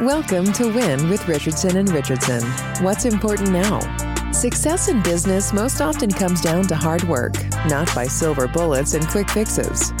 Welcome 0.00 0.52
to 0.52 0.66
Win 0.66 1.08
with 1.08 1.26
Richardson 1.26 1.78
and 1.78 1.90
Richardson. 1.90 2.42
What's 2.84 3.06
important 3.06 3.48
now? 3.48 3.80
Success 4.30 4.88
in 4.88 5.02
business 5.02 5.54
most 5.54 5.80
often 5.80 6.10
comes 6.10 6.42
down 6.42 6.64
to 6.64 6.76
hard 6.76 7.02
work, 7.04 7.32
not 7.66 7.92
by 7.94 8.06
silver 8.06 8.46
bullets 8.46 8.92
and 8.92 9.08
quick 9.08 9.30
fixes. 9.30 9.94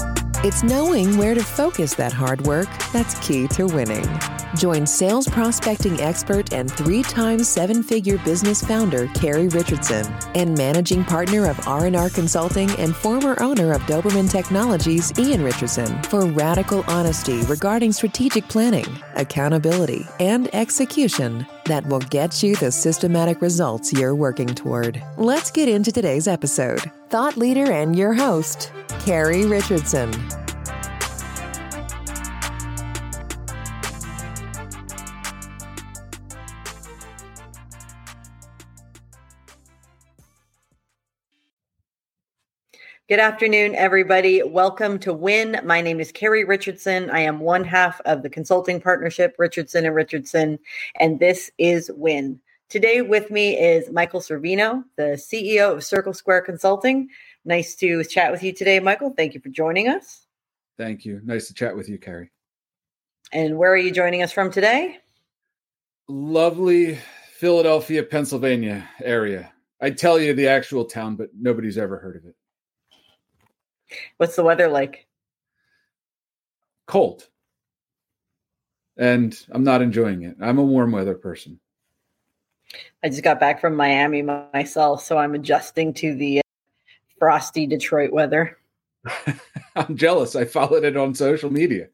It's 0.46 0.62
knowing 0.62 1.18
where 1.18 1.34
to 1.34 1.42
focus 1.42 1.96
that 1.96 2.12
hard 2.12 2.40
work 2.42 2.68
that's 2.92 3.18
key 3.18 3.48
to 3.48 3.66
winning. 3.66 4.08
Join 4.56 4.86
sales 4.86 5.26
prospecting 5.26 6.00
expert 6.00 6.52
and 6.52 6.70
three 6.70 7.02
times 7.02 7.48
seven-figure 7.48 8.18
business 8.18 8.62
founder 8.62 9.08
Carrie 9.08 9.48
Richardson 9.48 10.06
and 10.36 10.56
managing 10.56 11.02
partner 11.02 11.50
of 11.50 11.66
R&R 11.66 12.10
Consulting 12.10 12.70
and 12.78 12.94
former 12.94 13.36
owner 13.42 13.72
of 13.72 13.82
Doberman 13.86 14.30
Technologies 14.30 15.12
Ian 15.18 15.42
Richardson 15.42 16.00
for 16.04 16.26
radical 16.26 16.84
honesty 16.86 17.42
regarding 17.46 17.90
strategic 17.90 18.46
planning, 18.48 18.86
accountability, 19.16 20.06
and 20.20 20.48
execution 20.54 21.44
that 21.66 21.86
will 21.86 22.00
get 22.00 22.42
you 22.42 22.56
the 22.56 22.72
systematic 22.72 23.40
results 23.40 23.92
you're 23.92 24.14
working 24.14 24.48
toward. 24.48 25.02
Let's 25.16 25.50
get 25.50 25.68
into 25.68 25.92
today's 25.92 26.28
episode. 26.28 26.90
Thought 27.08 27.36
leader 27.36 27.70
and 27.70 27.96
your 27.96 28.14
host, 28.14 28.72
Carrie 29.04 29.46
Richardson. 29.46 30.12
Good 43.08 43.20
afternoon, 43.20 43.76
everybody. 43.76 44.42
Welcome 44.42 44.98
to 44.98 45.12
Win. 45.12 45.60
My 45.62 45.80
name 45.80 46.00
is 46.00 46.10
Carrie 46.10 46.42
Richardson. 46.42 47.08
I 47.08 47.20
am 47.20 47.38
one 47.38 47.62
half 47.62 48.00
of 48.00 48.24
the 48.24 48.28
consulting 48.28 48.80
partnership, 48.80 49.36
Richardson 49.38 49.86
and 49.86 49.94
Richardson, 49.94 50.58
and 50.98 51.20
this 51.20 51.48
is 51.56 51.88
Win. 51.94 52.40
Today 52.68 53.02
with 53.02 53.30
me 53.30 53.56
is 53.56 53.92
Michael 53.92 54.18
Cervino, 54.18 54.82
the 54.96 55.14
CEO 55.14 55.72
of 55.72 55.84
Circle 55.84 56.14
Square 56.14 56.40
Consulting. 56.40 57.08
Nice 57.44 57.76
to 57.76 58.02
chat 58.02 58.32
with 58.32 58.42
you 58.42 58.52
today, 58.52 58.80
Michael. 58.80 59.10
Thank 59.16 59.34
you 59.34 59.40
for 59.40 59.50
joining 59.50 59.86
us. 59.86 60.26
Thank 60.76 61.04
you. 61.04 61.20
Nice 61.22 61.46
to 61.46 61.54
chat 61.54 61.76
with 61.76 61.88
you, 61.88 61.98
Carrie. 61.98 62.32
And 63.32 63.56
where 63.56 63.72
are 63.72 63.76
you 63.76 63.92
joining 63.92 64.24
us 64.24 64.32
from 64.32 64.50
today? 64.50 64.98
Lovely 66.08 66.98
Philadelphia, 67.36 68.02
Pennsylvania 68.02 68.88
area. 69.00 69.52
I'd 69.80 69.96
tell 69.96 70.18
you 70.18 70.34
the 70.34 70.48
actual 70.48 70.84
town, 70.84 71.14
but 71.14 71.28
nobody's 71.38 71.78
ever 71.78 71.98
heard 71.98 72.16
of 72.16 72.24
it. 72.24 72.34
What's 74.16 74.36
the 74.36 74.44
weather 74.44 74.68
like? 74.68 75.06
Cold. 76.86 77.28
And 78.96 79.38
I'm 79.50 79.64
not 79.64 79.82
enjoying 79.82 80.22
it. 80.22 80.36
I'm 80.40 80.58
a 80.58 80.64
warm 80.64 80.92
weather 80.92 81.14
person. 81.14 81.60
I 83.02 83.08
just 83.08 83.22
got 83.22 83.38
back 83.38 83.60
from 83.60 83.76
Miami 83.76 84.22
myself, 84.22 85.02
so 85.02 85.18
I'm 85.18 85.34
adjusting 85.34 85.92
to 85.94 86.14
the 86.14 86.38
uh, 86.38 86.42
frosty 87.18 87.66
Detroit 87.66 88.12
weather. 88.12 88.58
I'm 89.76 89.96
jealous. 89.96 90.34
I 90.34 90.44
followed 90.44 90.84
it 90.84 90.96
on 90.96 91.14
social 91.14 91.52
media. 91.52 91.88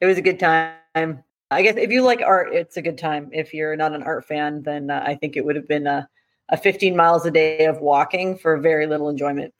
It 0.00 0.06
was 0.06 0.18
a 0.18 0.22
good 0.22 0.38
time. 0.38 1.24
I 1.50 1.62
guess 1.62 1.76
if 1.76 1.90
you 1.90 2.02
like 2.02 2.20
art, 2.20 2.52
it's 2.52 2.76
a 2.76 2.82
good 2.82 2.98
time. 2.98 3.30
If 3.32 3.54
you're 3.54 3.76
not 3.76 3.94
an 3.94 4.02
art 4.02 4.26
fan, 4.26 4.62
then 4.62 4.90
uh, 4.90 5.02
I 5.06 5.14
think 5.14 5.36
it 5.36 5.44
would 5.44 5.56
have 5.56 5.68
been 5.68 5.86
a 5.86 6.08
a 6.48 6.56
15 6.56 6.96
miles 6.96 7.26
a 7.26 7.30
day 7.30 7.66
of 7.66 7.80
walking 7.80 8.36
for 8.36 8.56
very 8.56 8.86
little 8.86 9.08
enjoyment. 9.08 9.52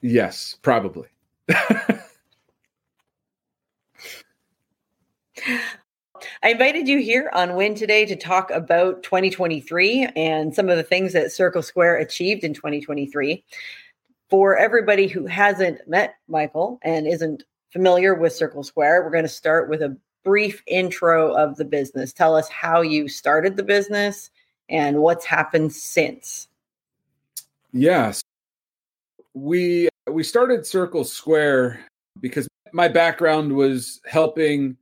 Yes, 0.00 0.56
probably. 0.62 1.08
I 6.44 6.50
invited 6.50 6.88
you 6.88 6.98
here 6.98 7.30
on 7.32 7.56
Win 7.56 7.74
today 7.74 8.04
to 8.06 8.16
talk 8.16 8.50
about 8.50 9.02
2023 9.02 10.08
and 10.16 10.54
some 10.54 10.68
of 10.68 10.76
the 10.76 10.82
things 10.82 11.12
that 11.12 11.32
Circle 11.32 11.62
Square 11.62 11.98
achieved 11.98 12.44
in 12.44 12.54
2023. 12.54 13.44
For 14.28 14.56
everybody 14.56 15.06
who 15.06 15.26
hasn't 15.26 15.86
met 15.86 16.16
Michael 16.26 16.78
and 16.82 17.06
isn't 17.06 17.44
familiar 17.70 18.14
with 18.14 18.32
Circle 18.32 18.62
Square, 18.64 19.04
we're 19.04 19.10
going 19.10 19.24
to 19.24 19.28
start 19.28 19.68
with 19.68 19.82
a 19.82 19.96
brief 20.24 20.62
intro 20.66 21.32
of 21.34 21.56
the 21.56 21.64
business. 21.64 22.12
Tell 22.12 22.34
us 22.34 22.48
how 22.48 22.80
you 22.80 23.08
started 23.08 23.56
the 23.56 23.62
business 23.62 24.30
and 24.72 25.02
what's 25.02 25.24
happened 25.24 25.72
since. 25.72 26.48
Yes. 27.72 28.22
We 29.34 29.88
we 30.10 30.24
started 30.24 30.66
Circle 30.66 31.04
Square 31.04 31.84
because 32.20 32.48
my 32.72 32.88
background 32.88 33.54
was 33.54 34.00
helping 34.06 34.76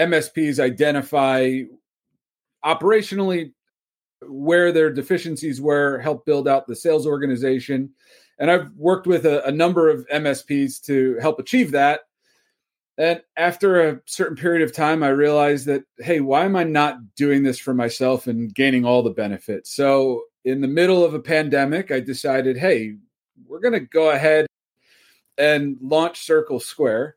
MSPs 0.00 0.58
identify 0.58 1.60
operationally 2.64 3.52
where 4.26 4.72
their 4.72 4.90
deficiencies 4.90 5.60
were, 5.60 5.98
help 5.98 6.24
build 6.24 6.48
out 6.48 6.66
the 6.66 6.74
sales 6.74 7.06
organization. 7.06 7.90
And 8.38 8.50
I've 8.50 8.72
worked 8.72 9.06
with 9.06 9.26
a, 9.26 9.44
a 9.44 9.52
number 9.52 9.88
of 9.90 10.06
MSPs 10.08 10.82
to 10.86 11.18
help 11.20 11.38
achieve 11.38 11.70
that. 11.72 12.00
And 12.96 13.20
after 13.36 13.88
a 13.88 14.00
certain 14.06 14.36
period 14.36 14.62
of 14.62 14.72
time, 14.72 15.02
I 15.02 15.08
realized 15.08 15.66
that, 15.66 15.82
hey, 15.98 16.20
why 16.20 16.44
am 16.44 16.54
I 16.54 16.62
not 16.64 17.14
doing 17.16 17.42
this 17.42 17.58
for 17.58 17.74
myself 17.74 18.26
and 18.28 18.54
gaining 18.54 18.84
all 18.84 19.02
the 19.02 19.10
benefits? 19.10 19.74
So, 19.74 20.22
in 20.44 20.60
the 20.60 20.68
middle 20.68 21.04
of 21.04 21.14
a 21.14 21.20
pandemic, 21.20 21.90
I 21.90 22.00
decided, 22.00 22.56
hey, 22.56 22.96
we're 23.46 23.60
going 23.60 23.72
to 23.72 23.80
go 23.80 24.10
ahead 24.10 24.46
and 25.38 25.76
launch 25.80 26.20
Circle 26.20 26.60
Square. 26.60 27.16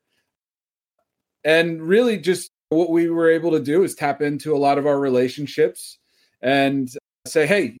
And 1.44 1.80
really, 1.82 2.18
just 2.18 2.50
what 2.70 2.90
we 2.90 3.08
were 3.08 3.30
able 3.30 3.52
to 3.52 3.60
do 3.60 3.84
is 3.84 3.94
tap 3.94 4.20
into 4.20 4.56
a 4.56 4.58
lot 4.58 4.78
of 4.78 4.86
our 4.86 4.98
relationships 4.98 5.98
and 6.42 6.88
say, 7.26 7.46
hey, 7.46 7.76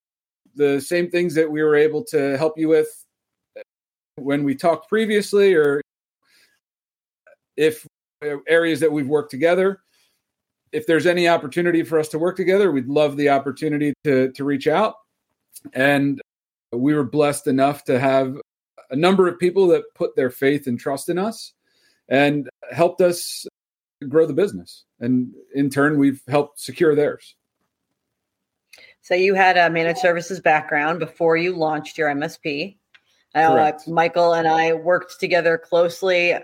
the 0.54 0.80
same 0.80 1.10
things 1.10 1.34
that 1.34 1.50
we 1.50 1.62
were 1.62 1.76
able 1.76 2.04
to 2.04 2.36
help 2.36 2.54
you 2.56 2.68
with 2.68 2.88
when 4.16 4.44
we 4.44 4.54
talked 4.54 4.88
previously, 4.88 5.54
or 5.54 5.80
if 7.58 7.86
areas 8.46 8.80
that 8.80 8.92
we've 8.92 9.08
worked 9.08 9.30
together, 9.30 9.80
if 10.72 10.86
there's 10.86 11.06
any 11.06 11.28
opportunity 11.28 11.82
for 11.82 11.98
us 11.98 12.08
to 12.08 12.18
work 12.18 12.36
together, 12.36 12.70
we'd 12.70 12.88
love 12.88 13.16
the 13.16 13.28
opportunity 13.28 13.92
to 14.04 14.32
to 14.32 14.44
reach 14.44 14.66
out. 14.66 14.94
And 15.72 16.20
we 16.72 16.94
were 16.94 17.04
blessed 17.04 17.48
enough 17.48 17.84
to 17.84 17.98
have 17.98 18.36
a 18.90 18.96
number 18.96 19.28
of 19.28 19.38
people 19.38 19.66
that 19.68 19.82
put 19.94 20.14
their 20.14 20.30
faith 20.30 20.66
and 20.66 20.78
trust 20.78 21.08
in 21.08 21.18
us 21.18 21.52
and 22.08 22.48
helped 22.70 23.00
us 23.00 23.46
grow 24.08 24.24
the 24.24 24.32
business. 24.32 24.84
And 25.00 25.32
in 25.54 25.68
turn, 25.68 25.98
we've 25.98 26.22
helped 26.28 26.60
secure 26.60 26.94
theirs. 26.94 27.34
So 29.02 29.14
you 29.14 29.34
had 29.34 29.56
a 29.56 29.70
managed 29.70 29.98
services 29.98 30.38
background 30.40 31.00
before 31.00 31.36
you 31.36 31.56
launched 31.56 31.98
your 31.98 32.08
MSP. 32.10 32.76
Uh, 33.34 33.72
Michael 33.86 34.34
and 34.34 34.46
I 34.46 34.72
worked 34.74 35.18
together 35.18 35.58
closely. 35.58 36.34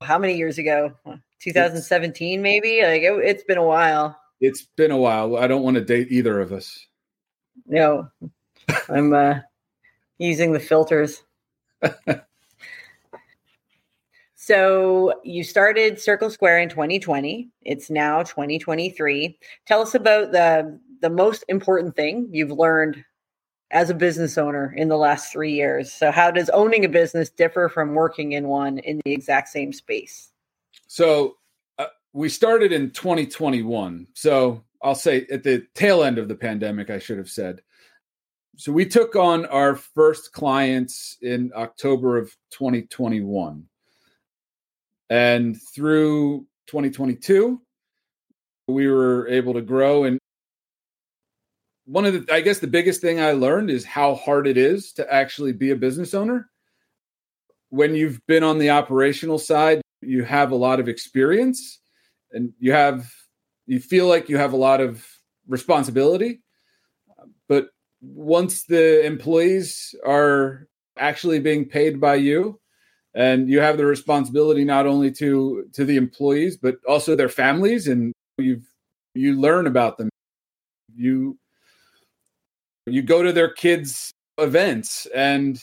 How 0.00 0.18
many 0.18 0.36
years 0.36 0.58
ago? 0.58 0.92
2017, 1.40 2.40
maybe. 2.40 2.82
Like 2.82 3.02
it, 3.02 3.12
it's 3.24 3.42
been 3.44 3.58
a 3.58 3.66
while. 3.66 4.18
It's 4.40 4.62
been 4.76 4.90
a 4.90 4.96
while. 4.96 5.36
I 5.36 5.46
don't 5.46 5.62
want 5.62 5.74
to 5.76 5.84
date 5.84 6.08
either 6.10 6.40
of 6.40 6.52
us. 6.52 6.86
No, 7.66 8.08
I'm 8.88 9.12
uh, 9.12 9.40
using 10.18 10.52
the 10.52 10.60
filters. 10.60 11.22
So 14.48 15.12
you 15.24 15.44
started 15.44 16.00
Circle 16.00 16.30
Square 16.30 16.60
in 16.60 16.70
2020. 16.70 17.50
It's 17.66 17.90
now 17.90 18.22
2023. 18.22 19.38
Tell 19.66 19.82
us 19.82 19.94
about 19.94 20.32
the 20.32 20.80
the 21.02 21.10
most 21.10 21.44
important 21.48 21.94
thing 21.94 22.30
you've 22.32 22.50
learned 22.52 23.04
as 23.70 23.90
a 23.90 23.94
business 23.94 24.38
owner 24.38 24.72
in 24.76 24.88
the 24.88 24.96
last 24.96 25.32
3 25.32 25.52
years. 25.52 25.92
So 25.92 26.10
how 26.10 26.30
does 26.30 26.48
owning 26.50 26.84
a 26.84 26.88
business 26.88 27.28
differ 27.28 27.68
from 27.68 27.94
working 27.94 28.32
in 28.32 28.48
one 28.48 28.78
in 28.78 29.00
the 29.04 29.12
exact 29.12 29.48
same 29.48 29.72
space? 29.72 30.30
So 30.86 31.36
uh, 31.78 31.86
we 32.12 32.28
started 32.28 32.72
in 32.72 32.90
2021. 32.90 34.06
So 34.14 34.64
I'll 34.82 34.94
say 34.94 35.26
at 35.30 35.42
the 35.42 35.66
tail 35.74 36.02
end 36.02 36.18
of 36.18 36.28
the 36.28 36.34
pandemic 36.34 36.90
I 36.90 36.98
should 36.98 37.18
have 37.18 37.30
said. 37.30 37.60
So 38.56 38.72
we 38.72 38.86
took 38.86 39.14
on 39.14 39.46
our 39.46 39.76
first 39.76 40.32
clients 40.32 41.18
in 41.22 41.52
October 41.54 42.16
of 42.16 42.34
2021 42.50 43.68
and 45.10 45.60
through 45.74 46.46
2022, 46.66 47.60
we 48.66 48.88
were 48.88 49.26
able 49.28 49.54
to 49.54 49.62
grow. 49.62 50.04
And 50.04 50.18
one 51.88 52.04
of 52.04 52.26
the, 52.26 52.34
I 52.34 52.42
guess, 52.42 52.58
the 52.58 52.66
biggest 52.66 53.00
thing 53.00 53.18
I 53.18 53.32
learned 53.32 53.70
is 53.70 53.82
how 53.82 54.14
hard 54.14 54.46
it 54.46 54.58
is 54.58 54.92
to 54.92 55.12
actually 55.12 55.54
be 55.54 55.70
a 55.70 55.76
business 55.76 56.12
owner. 56.12 56.50
When 57.70 57.94
you've 57.94 58.20
been 58.26 58.44
on 58.44 58.58
the 58.58 58.68
operational 58.70 59.38
side, 59.38 59.80
you 60.02 60.22
have 60.24 60.50
a 60.50 60.56
lot 60.56 60.80
of 60.80 60.88
experience 60.88 61.80
and 62.30 62.52
you 62.58 62.72
have, 62.72 63.10
you 63.66 63.80
feel 63.80 64.06
like 64.06 64.28
you 64.28 64.36
have 64.36 64.52
a 64.52 64.58
lot 64.58 64.82
of 64.82 65.02
responsibility. 65.46 66.42
But 67.48 67.68
once 68.02 68.64
the 68.64 69.04
employees 69.06 69.94
are 70.06 70.68
actually 70.98 71.40
being 71.40 71.64
paid 71.64 71.98
by 71.98 72.16
you, 72.16 72.60
and 73.14 73.48
you 73.48 73.60
have 73.60 73.78
the 73.78 73.86
responsibility 73.86 74.64
not 74.64 74.86
only 74.86 75.10
to 75.10 75.66
to 75.72 75.86
the 75.86 75.96
employees 75.96 76.58
but 76.58 76.76
also 76.86 77.16
their 77.16 77.30
families 77.30 77.88
and 77.88 78.12
you've 78.36 78.66
you 79.14 79.32
learn 79.32 79.66
about 79.66 79.96
them 79.96 80.10
you 80.94 81.38
you 82.90 83.02
go 83.02 83.22
to 83.22 83.32
their 83.32 83.50
kids 83.50 84.12
events 84.38 85.06
and 85.14 85.62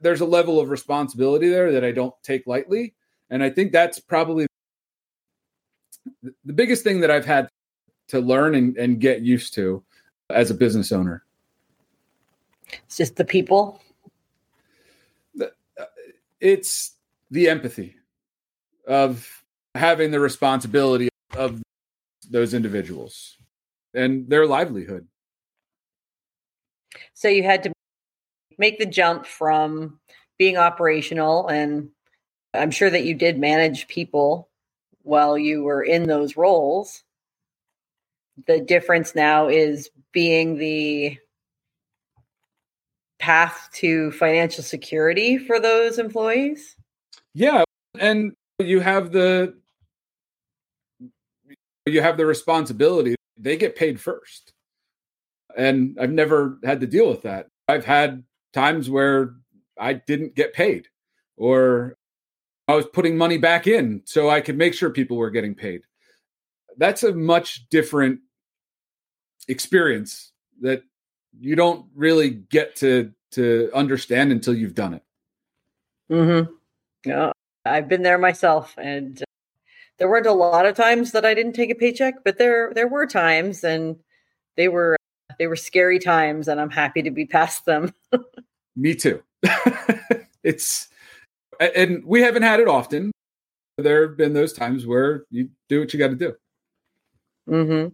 there's 0.00 0.20
a 0.20 0.26
level 0.26 0.60
of 0.60 0.68
responsibility 0.68 1.48
there 1.48 1.72
that 1.72 1.84
I 1.84 1.92
don't 1.92 2.14
take 2.22 2.46
lightly 2.46 2.94
and 3.30 3.42
I 3.42 3.50
think 3.50 3.72
that's 3.72 3.98
probably 3.98 4.46
the 6.44 6.52
biggest 6.52 6.84
thing 6.84 7.00
that 7.00 7.10
I've 7.10 7.24
had 7.24 7.48
to 8.08 8.20
learn 8.20 8.54
and, 8.54 8.76
and 8.76 9.00
get 9.00 9.22
used 9.22 9.54
to 9.54 9.82
as 10.30 10.50
a 10.50 10.54
business 10.54 10.92
owner. 10.92 11.24
It's 12.86 12.96
just 12.96 13.16
the 13.16 13.24
people. 13.24 13.80
Uh, 15.40 15.46
it's 16.40 16.96
the 17.30 17.48
empathy 17.48 17.96
of 18.86 19.44
having 19.74 20.10
the 20.10 20.20
responsibility 20.20 21.08
of 21.36 21.62
those 22.30 22.54
individuals 22.54 23.36
and 23.94 24.28
their 24.28 24.46
livelihood. 24.46 25.06
So 27.14 27.28
you 27.28 27.42
had 27.42 27.62
to 27.64 27.72
make 28.58 28.78
the 28.78 28.86
jump 28.86 29.26
from 29.26 29.98
being 30.38 30.56
operational 30.56 31.48
and 31.48 31.90
I'm 32.52 32.70
sure 32.70 32.90
that 32.90 33.04
you 33.04 33.14
did 33.14 33.38
manage 33.38 33.88
people 33.88 34.48
while 35.02 35.36
you 35.36 35.62
were 35.62 35.82
in 35.82 36.04
those 36.04 36.36
roles. 36.36 37.02
The 38.46 38.60
difference 38.60 39.14
now 39.14 39.48
is 39.48 39.90
being 40.12 40.56
the 40.56 41.18
path 43.18 43.68
to 43.72 44.12
financial 44.12 44.62
security 44.62 45.38
for 45.38 45.58
those 45.58 45.98
employees. 45.98 46.76
Yeah, 47.32 47.64
and 47.98 48.32
you 48.58 48.80
have 48.80 49.12
the 49.12 49.56
you 51.86 52.00
have 52.00 52.16
the 52.16 52.26
responsibility. 52.26 53.14
They 53.36 53.56
get 53.56 53.76
paid 53.76 54.00
first. 54.00 54.53
And 55.56 55.96
I've 56.00 56.10
never 56.10 56.58
had 56.64 56.80
to 56.80 56.86
deal 56.86 57.08
with 57.08 57.22
that. 57.22 57.48
I've 57.68 57.84
had 57.84 58.24
times 58.52 58.90
where 58.90 59.34
I 59.78 59.94
didn't 59.94 60.34
get 60.34 60.52
paid 60.52 60.88
or 61.36 61.96
I 62.68 62.74
was 62.74 62.86
putting 62.86 63.16
money 63.16 63.38
back 63.38 63.66
in 63.66 64.02
so 64.04 64.30
I 64.30 64.40
could 64.40 64.56
make 64.56 64.74
sure 64.74 64.90
people 64.90 65.16
were 65.16 65.30
getting 65.30 65.54
paid. 65.54 65.82
That's 66.76 67.02
a 67.02 67.12
much 67.12 67.68
different 67.68 68.20
experience 69.48 70.32
that 70.60 70.82
you 71.38 71.56
don't 71.56 71.86
really 71.94 72.30
get 72.30 72.76
to 72.76 73.12
to 73.32 73.70
understand 73.74 74.30
until 74.32 74.54
you've 74.54 74.74
done 74.74 74.94
it. 74.94 75.02
Mhm. 76.10 76.48
Yeah, 77.04 77.32
I've 77.64 77.88
been 77.88 78.02
there 78.02 78.18
myself 78.18 78.74
and 78.78 79.20
uh, 79.20 79.24
there 79.98 80.08
weren't 80.08 80.26
a 80.26 80.32
lot 80.32 80.66
of 80.66 80.76
times 80.76 81.12
that 81.12 81.24
I 81.24 81.34
didn't 81.34 81.54
take 81.54 81.70
a 81.70 81.74
paycheck, 81.74 82.24
but 82.24 82.38
there 82.38 82.72
there 82.74 82.88
were 82.88 83.06
times 83.06 83.64
and 83.64 83.96
they 84.56 84.68
were 84.68 84.96
they 85.38 85.46
were 85.46 85.56
scary 85.56 85.98
times 85.98 86.48
and 86.48 86.60
I'm 86.60 86.70
happy 86.70 87.02
to 87.02 87.10
be 87.10 87.26
past 87.26 87.64
them. 87.64 87.92
Me 88.76 88.94
too. 88.94 89.22
it's 90.42 90.88
and 91.60 92.04
we 92.04 92.22
haven't 92.22 92.42
had 92.42 92.60
it 92.60 92.68
often. 92.68 93.12
There 93.78 94.08
have 94.08 94.16
been 94.16 94.32
those 94.32 94.52
times 94.52 94.86
where 94.86 95.24
you 95.30 95.50
do 95.68 95.80
what 95.80 95.92
you 95.92 95.98
got 95.98 96.08
to 96.08 96.16
do. 96.16 96.34
Mm-hmm. 97.48 97.88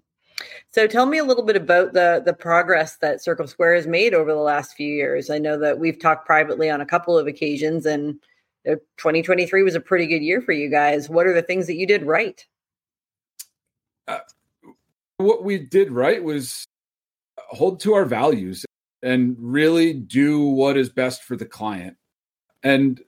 So 0.73 0.87
tell 0.87 1.07
me 1.07 1.19
a 1.19 1.25
little 1.25 1.43
bit 1.43 1.57
about 1.57 1.93
the 1.93 2.23
the 2.25 2.33
progress 2.33 2.97
that 2.99 3.23
Circle 3.23 3.47
Square 3.47 3.75
has 3.75 3.87
made 3.87 4.15
over 4.15 4.33
the 4.33 4.39
last 4.39 4.75
few 4.75 4.93
years. 4.93 5.31
I 5.31 5.39
know 5.39 5.59
that 5.59 5.79
we've 5.79 5.99
talked 5.99 6.27
privately 6.27 6.71
on 6.71 6.81
a 6.81 6.87
couple 6.87 7.19
of 7.19 7.27
occasions, 7.27 7.87
and 7.87 8.15
2023 8.65 9.63
was 9.63 9.75
a 9.75 9.81
pretty 9.81 10.07
good 10.07 10.23
year 10.23 10.41
for 10.41 10.53
you 10.53 10.71
guys. 10.71 11.09
What 11.09 11.27
are 11.27 11.35
the 11.35 11.43
things 11.43 11.67
that 11.67 11.77
you 11.77 11.87
did 11.87 12.05
right? 12.05 12.45
Uh, 14.07 14.19
what 15.19 15.45
we 15.45 15.59
did 15.59 15.91
right 15.91 16.23
was 16.23 16.65
hold 17.49 17.81
to 17.81 17.95
our 17.95 18.05
values 18.05 18.65
and 19.03 19.37
really 19.39 19.93
do 19.93 20.45
what 20.45 20.77
is 20.77 20.89
best 20.89 21.23
for 21.25 21.37
the 21.37 21.47
client. 21.47 21.97
And 22.63 23.01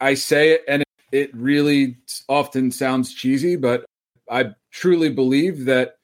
I 0.00 0.14
say 0.14 0.52
it, 0.52 0.64
and 0.66 0.82
it 1.12 1.34
really 1.34 1.98
often 2.28 2.70
sounds 2.70 3.14
cheesy, 3.14 3.56
but 3.56 3.84
I 4.30 4.54
truly 4.70 5.10
believe 5.10 5.66
that 5.66 5.96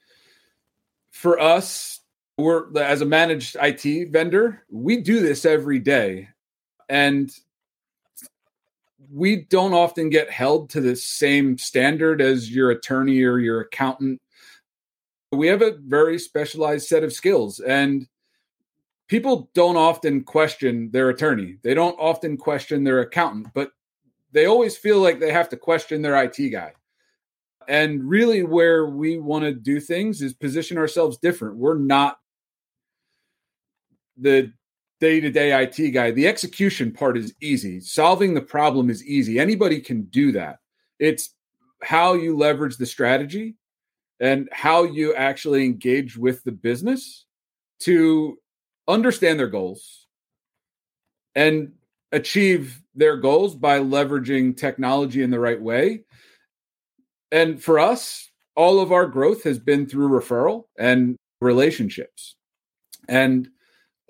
for 1.11 1.38
us, 1.38 2.00
we're 2.38 2.76
as 2.79 3.00
a 3.00 3.06
managed 3.06 3.56
IT 3.61 4.11
vendor, 4.11 4.64
we 4.70 4.99
do 4.99 5.20
this 5.20 5.44
every 5.44 5.79
day. 5.79 6.29
And 6.88 7.31
we 9.11 9.37
don't 9.37 9.75
often 9.75 10.08
get 10.08 10.31
held 10.31 10.70
to 10.70 10.81
the 10.81 10.96
same 10.96 11.58
standard 11.58 12.20
as 12.20 12.50
your 12.50 12.70
attorney 12.70 13.23
or 13.23 13.38
your 13.38 13.61
accountant. 13.61 14.20
We 15.32 15.46
have 15.49 15.62
a 15.62 15.79
very 15.87 16.19
specialized 16.19 16.87
set 16.87 17.02
of 17.02 17.12
skills. 17.12 17.61
And 17.61 18.06
people 19.08 19.50
don't 19.55 19.76
often 19.76 20.25
question 20.25 20.90
their 20.90 21.11
attorney, 21.11 21.58
they 21.62 21.75
don't 21.75 21.99
often 21.99 22.37
question 22.37 22.84
their 22.84 23.00
accountant, 23.00 23.49
but 23.55 23.73
they 24.32 24.46
always 24.46 24.76
feel 24.76 25.00
like 25.00 25.20
they 25.20 25.32
have 25.32 25.49
to 25.50 25.56
question 25.56 26.02
their 26.02 26.23
IT 26.23 26.50
guy. 26.50 26.73
And 27.69 28.08
really, 28.08 28.43
where 28.43 28.87
we 28.87 29.19
want 29.19 29.44
to 29.44 29.52
do 29.52 29.79
things 29.81 30.20
is 30.20 30.32
position 30.32 30.79
ourselves 30.79 31.19
different. 31.19 31.56
We're 31.56 31.79
not 31.79 32.19
the 34.17 34.52
day 35.00 35.20
to 35.20 35.31
day 35.31 35.62
IT 35.62 35.90
guy. 35.90 36.11
The 36.11 36.26
execution 36.26 36.93
part 36.93 37.17
is 37.17 37.34
easy, 37.40 37.81
solving 37.81 38.34
the 38.34 38.40
problem 38.40 38.90
is 38.90 39.05
easy. 39.05 39.38
Anybody 39.38 39.81
can 39.81 40.02
do 40.05 40.32
that. 40.32 40.58
It's 40.99 41.34
how 41.82 42.14
you 42.14 42.37
leverage 42.37 42.76
the 42.76 42.87
strategy 42.87 43.56
and 44.22 44.48
how 44.52 44.84
you 44.84 45.12
actually 45.14 45.64
engage 45.64 46.16
with 46.16 46.44
the 46.44 46.52
business 46.52 47.26
to 47.80 48.38
understand 48.86 49.38
their 49.38 49.48
goals 49.48 50.06
and 51.34 51.72
achieve 52.12 52.80
their 52.94 53.16
goals 53.16 53.56
by 53.56 53.80
leveraging 53.80 54.56
technology 54.56 55.22
in 55.22 55.30
the 55.30 55.40
right 55.40 55.60
way. 55.60 56.04
And 57.32 57.60
for 57.60 57.80
us, 57.80 58.30
all 58.54 58.78
of 58.78 58.92
our 58.92 59.06
growth 59.06 59.42
has 59.42 59.58
been 59.58 59.86
through 59.86 60.08
referral 60.08 60.64
and 60.78 61.16
relationships 61.40 62.36
and 63.08 63.48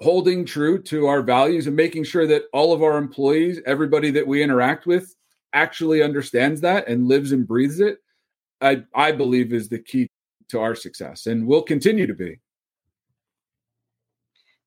holding 0.01 0.45
true 0.45 0.83
to 0.83 1.07
our 1.07 1.23
values 1.23 1.67
and 1.67 1.77
making 1.77 2.05
sure 2.05 2.27
that 2.27 2.43
all 2.53 2.75
of 2.75 2.83
our 2.83 2.99
employees, 2.99 3.61
everybody 3.65 4.11
that 4.11 4.27
we 4.27 4.43
interact 4.43 4.85
with, 4.85 5.15
actually 5.55 6.03
understands 6.03 6.61
that 6.61 6.87
and 6.87 7.09
lives 7.09 7.33
and 7.33 7.47
breathes 7.47 7.81
it. 7.81 7.99
I, 8.63 8.85
I 8.95 9.13
believe 9.13 9.53
is 9.53 9.69
the 9.69 9.79
key 9.79 10.09
to 10.49 10.61
our 10.61 10.75
success 10.75 11.27
and 11.27 11.47
will 11.47 11.63
continue 11.63 12.07
to 12.07 12.15
be. 12.15 12.39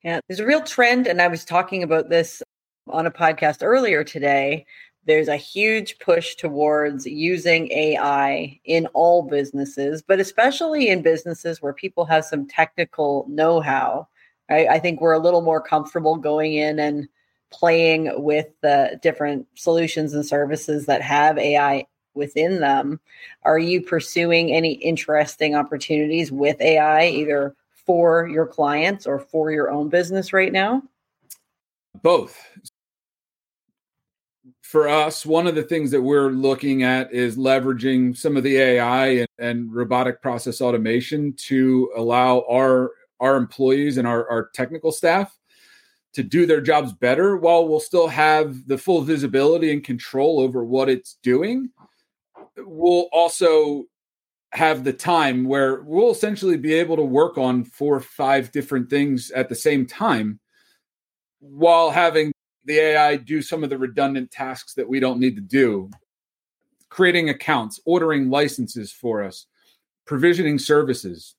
Yeah, 0.04 0.20
there's 0.28 0.40
a 0.40 0.46
real 0.46 0.62
trend, 0.62 1.08
and 1.08 1.22
I 1.22 1.28
was 1.28 1.46
talking 1.46 1.82
about 1.82 2.10
this 2.10 2.44
on 2.88 3.08
a 3.08 3.12
podcast 3.12 3.60
earlier 3.62 4.04
today, 4.04 4.66
there's 5.06 5.28
a 5.28 5.36
huge 5.36 6.00
push 6.00 6.36
towards 6.36 7.06
using 7.06 7.72
AI 7.72 8.60
in 8.66 8.88
all 8.88 9.24
businesses, 9.24 10.02
but 10.02 10.20
especially 10.20 10.90
in 10.90 11.02
businesses 11.02 11.62
where 11.62 11.74
people 11.74 12.06
have 12.06 12.26
some 12.26 12.48
technical 12.48 13.26
know 13.30 13.62
how. 13.62 14.08
I 14.50 14.78
think 14.78 15.02
we're 15.02 15.14
a 15.14 15.20
little 15.20 15.42
more 15.42 15.62
comfortable 15.62 16.18
going 16.18 16.54
in 16.54 16.78
and 16.78 17.08
playing 17.52 18.12
with 18.22 18.48
the 18.62 19.00
different 19.02 19.48
solutions 19.56 20.14
and 20.14 20.24
services 20.24 20.86
that 20.86 21.02
have 21.02 21.40
AI 21.40 21.88
within 22.16 22.60
them. 22.60 23.00
Are 23.44 23.60
you 23.60 23.82
pursuing 23.82 24.54
any 24.54 24.74
interesting 24.74 25.56
opportunities 25.56 26.32
with 26.32 26.60
AI, 26.62 27.08
either 27.08 27.56
for 27.86 28.28
your 28.28 28.48
clients 28.48 29.06
or 29.06 29.20
for 29.20 29.52
your 29.52 29.70
own 29.70 29.90
business 29.90 30.34
right 30.34 30.52
now? 30.52 30.82
Both 32.02 32.38
for 34.76 34.90
us, 34.90 35.26
one 35.26 35.48
of 35.48 35.56
the 35.56 35.64
things 35.64 35.92
that 35.92 36.02
we're 36.02 36.32
looking 36.32 36.84
at 36.84 37.14
is 37.14 37.38
leveraging 37.38 38.18
some 38.18 38.36
of 38.36 38.44
the 38.44 38.58
AI 38.58 39.08
and, 39.08 39.28
and 39.38 39.74
robotic 39.74 40.22
process 40.22 40.60
automation 40.60 41.34
to 41.34 41.92
allow 41.96 42.44
our 42.50 42.92
our 43.22 43.38
employees 43.38 43.98
and 43.98 44.06
our, 44.06 44.30
our 44.30 44.50
technical 44.54 44.92
staff 44.92 45.38
to 46.12 46.24
do 46.24 46.46
their 46.46 46.60
jobs 46.60 46.92
better 46.92 47.38
while 47.38 47.66
we'll 47.66 47.80
still 47.80 48.10
have 48.10 48.68
the 48.68 48.78
full 48.78 49.02
visibility 49.02 49.72
and 49.72 49.84
control 49.84 50.42
over 50.42 50.66
what 50.66 50.90
it's 50.90 51.18
doing. 51.24 51.70
We'll 52.58 53.08
also 53.12 53.86
have 54.52 54.84
the 54.84 54.94
time 54.94 55.44
where 55.44 55.82
we'll 55.82 56.12
essentially 56.12 56.58
be 56.58 56.74
able 56.74 56.96
to 56.96 57.04
work 57.04 57.38
on 57.38 57.66
four 57.66 57.96
or 57.96 58.02
five 58.02 58.52
different 58.52 58.90
things 58.90 59.32
at 59.32 59.50
the 59.50 59.56
same 59.56 59.86
time 59.86 60.40
while 61.40 61.92
having 61.92 62.32
the 62.64 62.80
AI 62.80 63.18
do 63.18 63.42
some 63.42 63.64
of 63.64 63.70
the 63.70 63.78
redundant 63.78 64.32
tasks 64.32 64.74
that 64.74 64.88
we 64.88 65.00
don't 65.00 65.20
need 65.20 65.36
to 65.36 65.42
do, 65.42 65.90
creating 66.90 67.30
accounts, 67.30 67.80
ordering 67.86 68.30
licenses 68.30 68.92
for 68.92 69.24
us, 69.24 69.46
provisioning 70.06 70.58
services. 70.58 71.36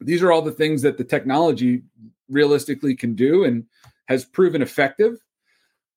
These 0.00 0.22
are 0.22 0.30
all 0.30 0.42
the 0.42 0.52
things 0.52 0.82
that 0.82 0.98
the 0.98 1.04
technology 1.04 1.82
realistically 2.28 2.94
can 2.94 3.14
do 3.14 3.44
and 3.44 3.64
has 4.06 4.24
proven 4.24 4.62
effective. 4.62 5.18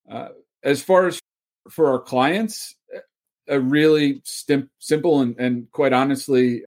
Uh, 0.09 0.29
as 0.63 0.81
far 0.81 1.07
as 1.07 1.19
for 1.69 1.89
our 1.89 1.99
clients, 1.99 2.75
a 3.51 3.59
really 3.59 4.21
stim- 4.23 4.69
simple 4.79 5.21
and, 5.21 5.35
and 5.37 5.69
quite 5.71 5.93
honestly 5.93 6.63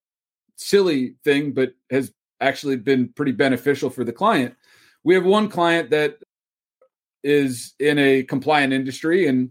silly 0.56 1.16
thing, 1.24 1.52
but 1.52 1.72
has 1.90 2.12
actually 2.40 2.76
been 2.76 3.08
pretty 3.08 3.32
beneficial 3.32 3.90
for 3.90 4.04
the 4.04 4.12
client. 4.12 4.54
We 5.02 5.14
have 5.14 5.24
one 5.24 5.48
client 5.48 5.90
that 5.90 6.18
is 7.24 7.74
in 7.80 7.98
a 7.98 8.22
compliant 8.24 8.72
industry 8.72 9.26
and 9.26 9.50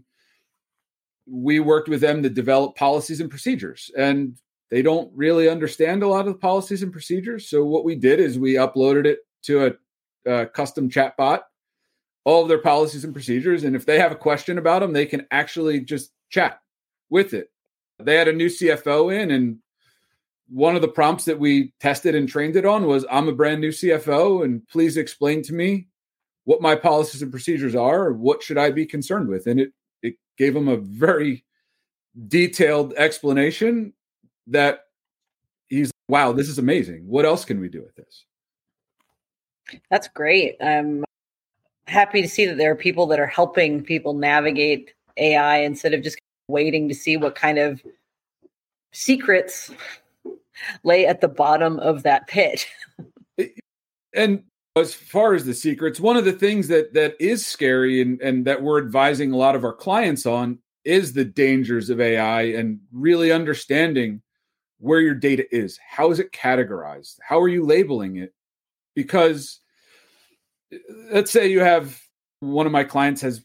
we 1.26 1.58
worked 1.58 1.88
with 1.88 2.00
them 2.00 2.22
to 2.22 2.30
develop 2.30 2.76
policies 2.76 3.20
and 3.20 3.28
procedures 3.28 3.90
and 3.98 4.38
they 4.70 4.80
don't 4.80 5.10
really 5.14 5.48
understand 5.48 6.02
a 6.02 6.08
lot 6.08 6.26
of 6.26 6.34
the 6.34 6.38
policies 6.38 6.82
and 6.82 6.92
procedures 6.92 7.48
so 7.48 7.64
what 7.64 7.84
we 7.84 7.96
did 7.96 8.20
is 8.20 8.38
we 8.38 8.54
uploaded 8.54 9.06
it 9.06 9.20
to 9.42 9.66
a, 9.66 10.30
a 10.30 10.46
custom 10.46 10.88
chat 10.88 11.16
bot 11.16 11.44
all 12.24 12.42
of 12.42 12.48
their 12.48 12.58
policies 12.58 13.04
and 13.04 13.12
procedures 13.12 13.64
and 13.64 13.74
if 13.74 13.86
they 13.86 13.98
have 13.98 14.12
a 14.12 14.16
question 14.16 14.58
about 14.58 14.80
them 14.80 14.92
they 14.92 15.06
can 15.06 15.26
actually 15.32 15.80
just 15.80 16.12
chat 16.30 16.60
with 17.10 17.34
it. 17.34 17.50
They 17.98 18.16
had 18.16 18.28
a 18.28 18.32
new 18.32 18.48
cfo 18.48 19.14
in 19.14 19.30
and 19.30 19.58
one 20.48 20.76
of 20.76 20.82
the 20.82 20.88
prompts 20.88 21.24
that 21.24 21.38
we 21.38 21.72
tested 21.80 22.14
and 22.14 22.28
trained 22.28 22.56
it 22.56 22.66
on 22.66 22.86
was 22.86 23.06
i'm 23.10 23.28
a 23.28 23.32
brand 23.32 23.60
new 23.60 23.70
cfo 23.70 24.44
and 24.44 24.66
please 24.68 24.96
explain 24.96 25.42
to 25.42 25.54
me 25.54 25.86
what 26.44 26.60
my 26.60 26.74
policies 26.74 27.22
and 27.22 27.30
procedures 27.30 27.74
are 27.74 28.12
what 28.12 28.42
should 28.42 28.58
i 28.58 28.70
be 28.70 28.86
concerned 28.86 29.28
with? 29.28 29.46
And 29.46 29.60
it 29.60 29.72
it 30.02 30.14
gave 30.36 30.54
them 30.54 30.68
a 30.68 30.76
very 30.76 31.44
detailed 32.28 32.94
explanation 32.94 33.92
that 34.46 34.84
he's 35.66 35.90
wow 36.08 36.32
this 36.32 36.48
is 36.48 36.58
amazing. 36.58 37.06
What 37.06 37.24
else 37.24 37.44
can 37.44 37.60
we 37.60 37.68
do 37.68 37.82
with 37.82 37.96
this? 37.96 38.24
That's 39.90 40.08
great. 40.08 40.56
I'm 40.62 41.04
happy 41.86 42.22
to 42.22 42.28
see 42.28 42.46
that 42.46 42.58
there 42.58 42.70
are 42.70 42.76
people 42.76 43.06
that 43.06 43.20
are 43.20 43.26
helping 43.26 43.82
people 43.82 44.14
navigate 44.14 44.94
ai 45.16 45.58
instead 45.58 45.94
of 45.94 46.02
just 46.02 46.18
waiting 46.48 46.88
to 46.88 46.94
see 46.94 47.16
what 47.16 47.34
kind 47.34 47.58
of 47.58 47.82
secrets 48.92 49.70
lay 50.84 51.06
at 51.06 51.20
the 51.20 51.28
bottom 51.28 51.78
of 51.80 52.02
that 52.02 52.26
pit 52.26 52.66
and 54.14 54.44
as 54.76 54.92
far 54.92 55.34
as 55.34 55.44
the 55.44 55.54
secrets, 55.54 56.00
one 56.00 56.16
of 56.16 56.24
the 56.24 56.32
things 56.32 56.68
that 56.68 56.94
that 56.94 57.14
is 57.20 57.46
scary 57.46 58.00
and, 58.00 58.20
and 58.20 58.44
that 58.44 58.62
we're 58.62 58.82
advising 58.82 59.30
a 59.30 59.36
lot 59.36 59.54
of 59.54 59.64
our 59.64 59.72
clients 59.72 60.26
on 60.26 60.58
is 60.84 61.12
the 61.12 61.24
dangers 61.24 61.90
of 61.90 62.00
AI 62.00 62.42
and 62.42 62.80
really 62.92 63.30
understanding 63.30 64.20
where 64.78 65.00
your 65.00 65.14
data 65.14 65.46
is. 65.54 65.78
How 65.88 66.10
is 66.10 66.18
it 66.18 66.32
categorized? 66.32 67.16
How 67.26 67.40
are 67.40 67.48
you 67.48 67.64
labeling 67.64 68.16
it? 68.16 68.34
Because 68.94 69.60
let's 71.10 71.30
say 71.30 71.46
you 71.46 71.60
have 71.60 72.00
one 72.40 72.66
of 72.66 72.72
my 72.72 72.84
clients 72.84 73.22
has 73.22 73.44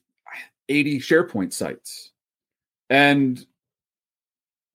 80 0.67 0.99
SharePoint 0.99 1.53
sites. 1.53 2.11
And 2.89 3.45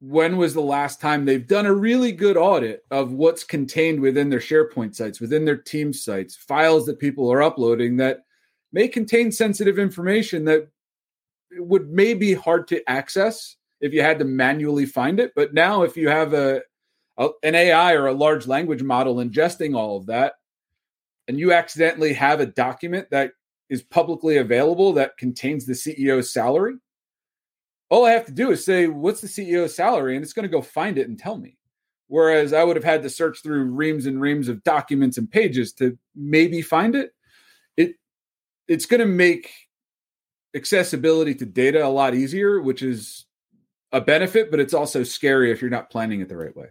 when 0.00 0.36
was 0.36 0.54
the 0.54 0.60
last 0.60 1.00
time 1.00 1.24
they've 1.24 1.46
done 1.46 1.66
a 1.66 1.72
really 1.72 2.12
good 2.12 2.36
audit 2.36 2.84
of 2.90 3.12
what's 3.12 3.42
contained 3.42 4.00
within 4.00 4.28
their 4.28 4.38
SharePoint 4.38 4.94
sites, 4.94 5.20
within 5.20 5.44
their 5.44 5.56
team 5.56 5.92
sites, 5.92 6.36
files 6.36 6.84
that 6.86 6.98
people 6.98 7.32
are 7.32 7.42
uploading 7.42 7.96
that 7.96 8.20
may 8.72 8.86
contain 8.86 9.32
sensitive 9.32 9.78
information 9.78 10.44
that 10.44 10.68
would 11.52 11.88
maybe 11.88 12.34
hard 12.34 12.68
to 12.68 12.82
access 12.90 13.56
if 13.80 13.92
you 13.92 14.02
had 14.02 14.18
to 14.18 14.24
manually 14.24 14.84
find 14.84 15.20
it. 15.20 15.32
But 15.34 15.54
now, 15.54 15.82
if 15.82 15.96
you 15.96 16.08
have 16.08 16.34
a, 16.34 16.62
a 17.16 17.28
an 17.42 17.54
AI 17.54 17.92
or 17.92 18.06
a 18.06 18.12
large 18.12 18.46
language 18.46 18.82
model 18.82 19.16
ingesting 19.16 19.76
all 19.76 19.96
of 19.96 20.06
that, 20.06 20.34
and 21.28 21.38
you 21.38 21.52
accidentally 21.52 22.12
have 22.12 22.40
a 22.40 22.46
document 22.46 23.08
that 23.10 23.32
is 23.70 23.82
publicly 23.82 24.36
available 24.36 24.92
that 24.94 25.16
contains 25.16 25.64
the 25.64 25.72
CEO's 25.72 26.32
salary, 26.32 26.74
all 27.90 28.04
I 28.04 28.12
have 28.12 28.26
to 28.26 28.32
do 28.32 28.50
is 28.50 28.64
say, 28.64 28.86
what's 28.86 29.20
the 29.20 29.28
CEO's 29.28 29.74
salary? 29.74 30.16
And 30.16 30.24
it's 30.24 30.32
going 30.32 30.44
to 30.44 30.48
go 30.48 30.62
find 30.62 30.98
it 30.98 31.08
and 31.08 31.18
tell 31.18 31.36
me. 31.36 31.58
Whereas 32.08 32.52
I 32.52 32.64
would 32.64 32.76
have 32.76 32.84
had 32.84 33.02
to 33.02 33.10
search 33.10 33.42
through 33.42 33.64
reams 33.64 34.06
and 34.06 34.20
reams 34.20 34.48
of 34.48 34.62
documents 34.62 35.18
and 35.18 35.30
pages 35.30 35.72
to 35.74 35.98
maybe 36.14 36.62
find 36.62 36.94
it. 36.94 37.12
It 37.76 37.94
it's 38.68 38.86
going 38.86 39.00
to 39.00 39.06
make 39.06 39.50
accessibility 40.54 41.34
to 41.34 41.46
data 41.46 41.84
a 41.84 41.88
lot 41.88 42.14
easier, 42.14 42.60
which 42.60 42.82
is 42.82 43.26
a 43.90 44.00
benefit, 44.00 44.50
but 44.50 44.60
it's 44.60 44.74
also 44.74 45.02
scary 45.02 45.50
if 45.50 45.60
you're 45.60 45.70
not 45.70 45.90
planning 45.90 46.20
it 46.20 46.28
the 46.28 46.36
right 46.36 46.54
way. 46.56 46.68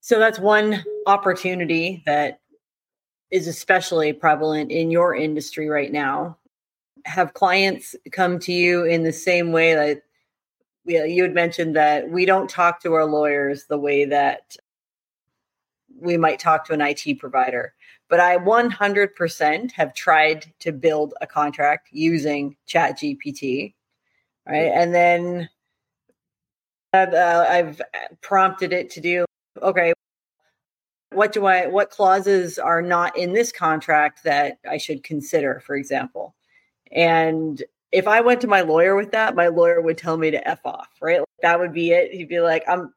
So 0.00 0.18
that's 0.18 0.38
one 0.38 0.84
opportunity 1.06 2.02
that 2.06 2.40
is 3.30 3.46
especially 3.46 4.12
prevalent 4.12 4.70
in 4.70 4.90
your 4.90 5.14
industry 5.14 5.68
right 5.68 5.90
now 5.90 6.36
have 7.04 7.34
clients 7.34 7.94
come 8.10 8.38
to 8.40 8.52
you 8.52 8.84
in 8.84 9.02
the 9.02 9.12
same 9.12 9.52
way 9.52 9.74
that 9.74 10.02
yeah, 10.84 11.04
you 11.04 11.22
had 11.22 11.34
mentioned 11.34 11.76
that 11.76 12.10
we 12.10 12.24
don't 12.24 12.50
talk 12.50 12.82
to 12.82 12.92
our 12.94 13.04
lawyers 13.04 13.66
the 13.66 13.78
way 13.78 14.04
that 14.04 14.56
we 16.00 16.16
might 16.16 16.40
talk 16.40 16.64
to 16.66 16.72
an 16.72 16.80
IT 16.80 17.20
provider. 17.20 17.74
But 18.08 18.20
I 18.20 18.36
100% 18.36 19.72
have 19.72 19.94
tried 19.94 20.52
to 20.58 20.72
build 20.72 21.14
a 21.20 21.26
contract 21.26 21.88
using 21.92 22.56
Chat 22.66 22.98
GPT, 22.98 23.74
right? 24.46 24.72
And 24.74 24.92
then 24.92 25.48
uh, 26.92 27.46
I've 27.48 27.80
prompted 28.20 28.72
it 28.72 28.90
to 28.90 29.00
do 29.00 29.24
okay. 29.60 29.92
What 31.12 31.32
do 31.32 31.46
I? 31.46 31.66
What 31.66 31.90
clauses 31.90 32.58
are 32.58 32.82
not 32.82 33.16
in 33.16 33.32
this 33.34 33.52
contract 33.52 34.24
that 34.24 34.58
I 34.68 34.78
should 34.78 35.02
consider? 35.02 35.60
For 35.60 35.76
example, 35.76 36.34
and 36.92 37.62
if 37.92 38.08
I 38.08 38.20
went 38.20 38.40
to 38.40 38.46
my 38.46 38.62
lawyer 38.62 38.96
with 38.96 39.12
that, 39.12 39.34
my 39.34 39.48
lawyer 39.48 39.80
would 39.80 39.98
tell 39.98 40.16
me 40.16 40.30
to 40.30 40.48
F 40.48 40.60
off, 40.64 40.88
right? 41.00 41.20
Like 41.20 41.28
that 41.42 41.58
would 41.58 41.72
be 41.72 41.90
it. 41.92 42.12
He'd 42.12 42.28
be 42.28 42.40
like, 42.40 42.64
I'm, 42.66 42.92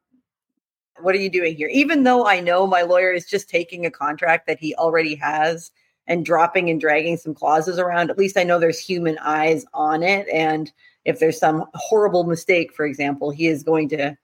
what 1.00 1.14
are 1.14 1.18
you 1.18 1.30
doing 1.30 1.54
here? 1.54 1.68
Even 1.68 2.02
though 2.02 2.26
I 2.26 2.40
know 2.40 2.66
my 2.66 2.82
lawyer 2.82 3.12
is 3.12 3.26
just 3.26 3.50
taking 3.50 3.84
a 3.84 3.90
contract 3.90 4.46
that 4.46 4.58
he 4.58 4.74
already 4.76 5.14
has 5.16 5.70
and 6.06 6.24
dropping 6.24 6.70
and 6.70 6.80
dragging 6.80 7.18
some 7.18 7.34
clauses 7.34 7.78
around, 7.78 8.10
at 8.10 8.16
least 8.16 8.38
I 8.38 8.42
know 8.42 8.58
there's 8.58 8.78
human 8.78 9.18
eyes 9.18 9.66
on 9.74 10.02
it. 10.02 10.26
And 10.32 10.72
if 11.04 11.18
there's 11.18 11.38
some 11.38 11.64
horrible 11.74 12.24
mistake, 12.24 12.72
for 12.72 12.86
example, 12.86 13.30
he 13.30 13.48
is 13.48 13.62
going 13.62 13.90
to 13.90 14.16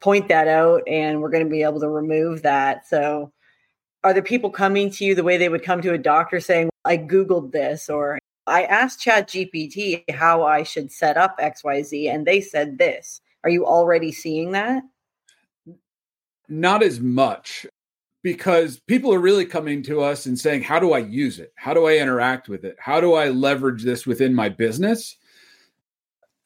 point 0.00 0.28
that 0.28 0.48
out 0.48 0.82
and 0.86 1.20
we're 1.20 1.30
going 1.30 1.44
to 1.44 1.50
be 1.50 1.62
able 1.62 1.80
to 1.80 1.88
remove 1.88 2.42
that. 2.42 2.88
So, 2.88 3.32
are 4.04 4.14
the 4.14 4.22
people 4.22 4.48
coming 4.48 4.90
to 4.92 5.04
you 5.04 5.16
the 5.16 5.24
way 5.24 5.36
they 5.36 5.48
would 5.48 5.64
come 5.64 5.82
to 5.82 5.92
a 5.92 5.98
doctor 5.98 6.38
saying, 6.38 6.70
I 6.84 6.96
Googled 6.96 7.50
this, 7.50 7.90
or 7.90 8.20
I 8.48 8.62
asked 8.62 9.00
Chat 9.00 9.28
GPT 9.28 10.08
how 10.10 10.42
I 10.42 10.62
should 10.62 10.90
set 10.90 11.16
up 11.16 11.38
XYZ, 11.38 12.12
and 12.12 12.26
they 12.26 12.40
said 12.40 12.78
this. 12.78 13.20
Are 13.44 13.50
you 13.50 13.66
already 13.66 14.12
seeing 14.12 14.52
that? 14.52 14.82
Not 16.48 16.82
as 16.82 17.00
much 17.00 17.66
because 18.22 18.80
people 18.80 19.14
are 19.14 19.20
really 19.20 19.46
coming 19.46 19.82
to 19.84 20.00
us 20.00 20.26
and 20.26 20.38
saying, 20.38 20.62
How 20.62 20.78
do 20.78 20.92
I 20.92 20.98
use 20.98 21.38
it? 21.38 21.52
How 21.56 21.74
do 21.74 21.86
I 21.86 21.98
interact 21.98 22.48
with 22.48 22.64
it? 22.64 22.76
How 22.78 23.00
do 23.00 23.14
I 23.14 23.28
leverage 23.28 23.84
this 23.84 24.06
within 24.06 24.34
my 24.34 24.48
business? 24.48 25.16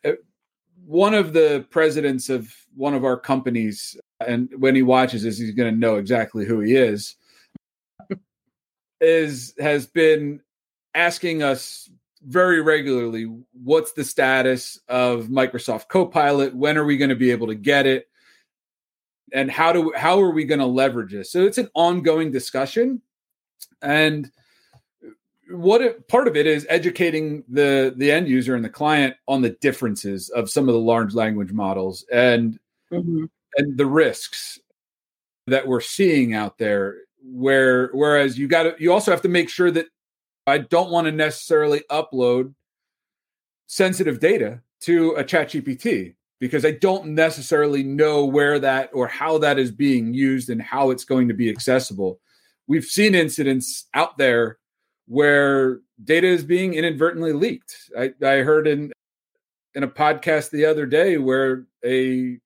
Uh, 0.04 0.12
one 0.84 1.14
of 1.14 1.32
the 1.32 1.66
presidents 1.70 2.28
of 2.28 2.54
one 2.74 2.94
of 2.94 3.04
our 3.04 3.16
companies, 3.16 3.96
and 4.26 4.50
when 4.58 4.74
he 4.74 4.82
watches 4.82 5.22
this, 5.22 5.38
he's 5.38 5.54
going 5.54 5.72
to 5.72 5.78
know 5.78 5.96
exactly 5.96 6.44
who 6.44 6.60
he 6.60 6.74
is, 6.74 7.16
is 9.00 9.54
has 9.58 9.86
been 9.86 10.40
asking 10.94 11.42
us 11.42 11.90
very 12.26 12.60
regularly 12.60 13.24
what's 13.52 13.92
the 13.92 14.04
status 14.04 14.78
of 14.88 15.26
Microsoft 15.26 15.88
Copilot? 15.88 16.54
When 16.54 16.78
are 16.78 16.84
we 16.84 16.96
going 16.96 17.10
to 17.10 17.16
be 17.16 17.30
able 17.30 17.48
to 17.48 17.54
get 17.54 17.86
it? 17.86 18.08
And 19.32 19.50
how 19.50 19.72
do 19.72 19.92
how 19.96 20.20
are 20.20 20.30
we 20.30 20.44
going 20.44 20.60
to 20.60 20.66
leverage 20.66 21.12
this? 21.12 21.32
So 21.32 21.44
it's 21.44 21.58
an 21.58 21.70
ongoing 21.74 22.30
discussion, 22.30 23.00
and 23.80 24.30
what 25.48 25.80
it, 25.80 26.06
part 26.08 26.28
of 26.28 26.36
it 26.36 26.46
is 26.46 26.66
educating 26.68 27.42
the 27.48 27.94
the 27.96 28.10
end 28.10 28.28
user 28.28 28.54
and 28.54 28.64
the 28.64 28.68
client 28.68 29.16
on 29.26 29.40
the 29.40 29.50
differences 29.50 30.28
of 30.30 30.50
some 30.50 30.68
of 30.68 30.74
the 30.74 30.80
large 30.80 31.14
language 31.14 31.52
models 31.52 32.04
and 32.12 32.58
mm-hmm. 32.90 33.24
and 33.56 33.78
the 33.78 33.86
risks 33.86 34.58
that 35.46 35.66
we're 35.66 35.80
seeing 35.80 36.34
out 36.34 36.58
there. 36.58 36.96
Where 37.24 37.88
whereas 37.94 38.38
you 38.38 38.48
got 38.48 38.64
to 38.64 38.74
you 38.78 38.92
also 38.92 39.12
have 39.12 39.22
to 39.22 39.28
make 39.28 39.48
sure 39.48 39.70
that 39.70 39.86
I 40.46 40.58
don't 40.58 40.90
want 40.90 41.06
to 41.06 41.12
necessarily 41.12 41.82
upload 41.90 42.54
sensitive 43.66 44.20
data 44.20 44.60
to 44.80 45.12
a 45.12 45.24
chat 45.24 45.50
GPT 45.50 46.14
because 46.40 46.64
I 46.64 46.72
don't 46.72 47.14
necessarily 47.14 47.84
know 47.84 48.24
where 48.24 48.58
that 48.58 48.90
or 48.92 49.06
how 49.06 49.38
that 49.38 49.58
is 49.58 49.70
being 49.70 50.12
used 50.12 50.50
and 50.50 50.60
how 50.60 50.90
it's 50.90 51.04
going 51.04 51.28
to 51.28 51.34
be 51.34 51.48
accessible. 51.48 52.20
We've 52.66 52.84
seen 52.84 53.14
incidents 53.14 53.86
out 53.94 54.18
there 54.18 54.58
where 55.06 55.80
data 56.02 56.26
is 56.26 56.42
being 56.42 56.74
inadvertently 56.74 57.32
leaked. 57.32 57.76
I, 57.96 58.12
I 58.22 58.38
heard 58.38 58.66
in 58.66 58.92
in 59.74 59.84
a 59.84 59.88
podcast 59.88 60.50
the 60.50 60.66
other 60.66 60.84
day 60.84 61.16
where 61.16 61.64
a 61.84 62.38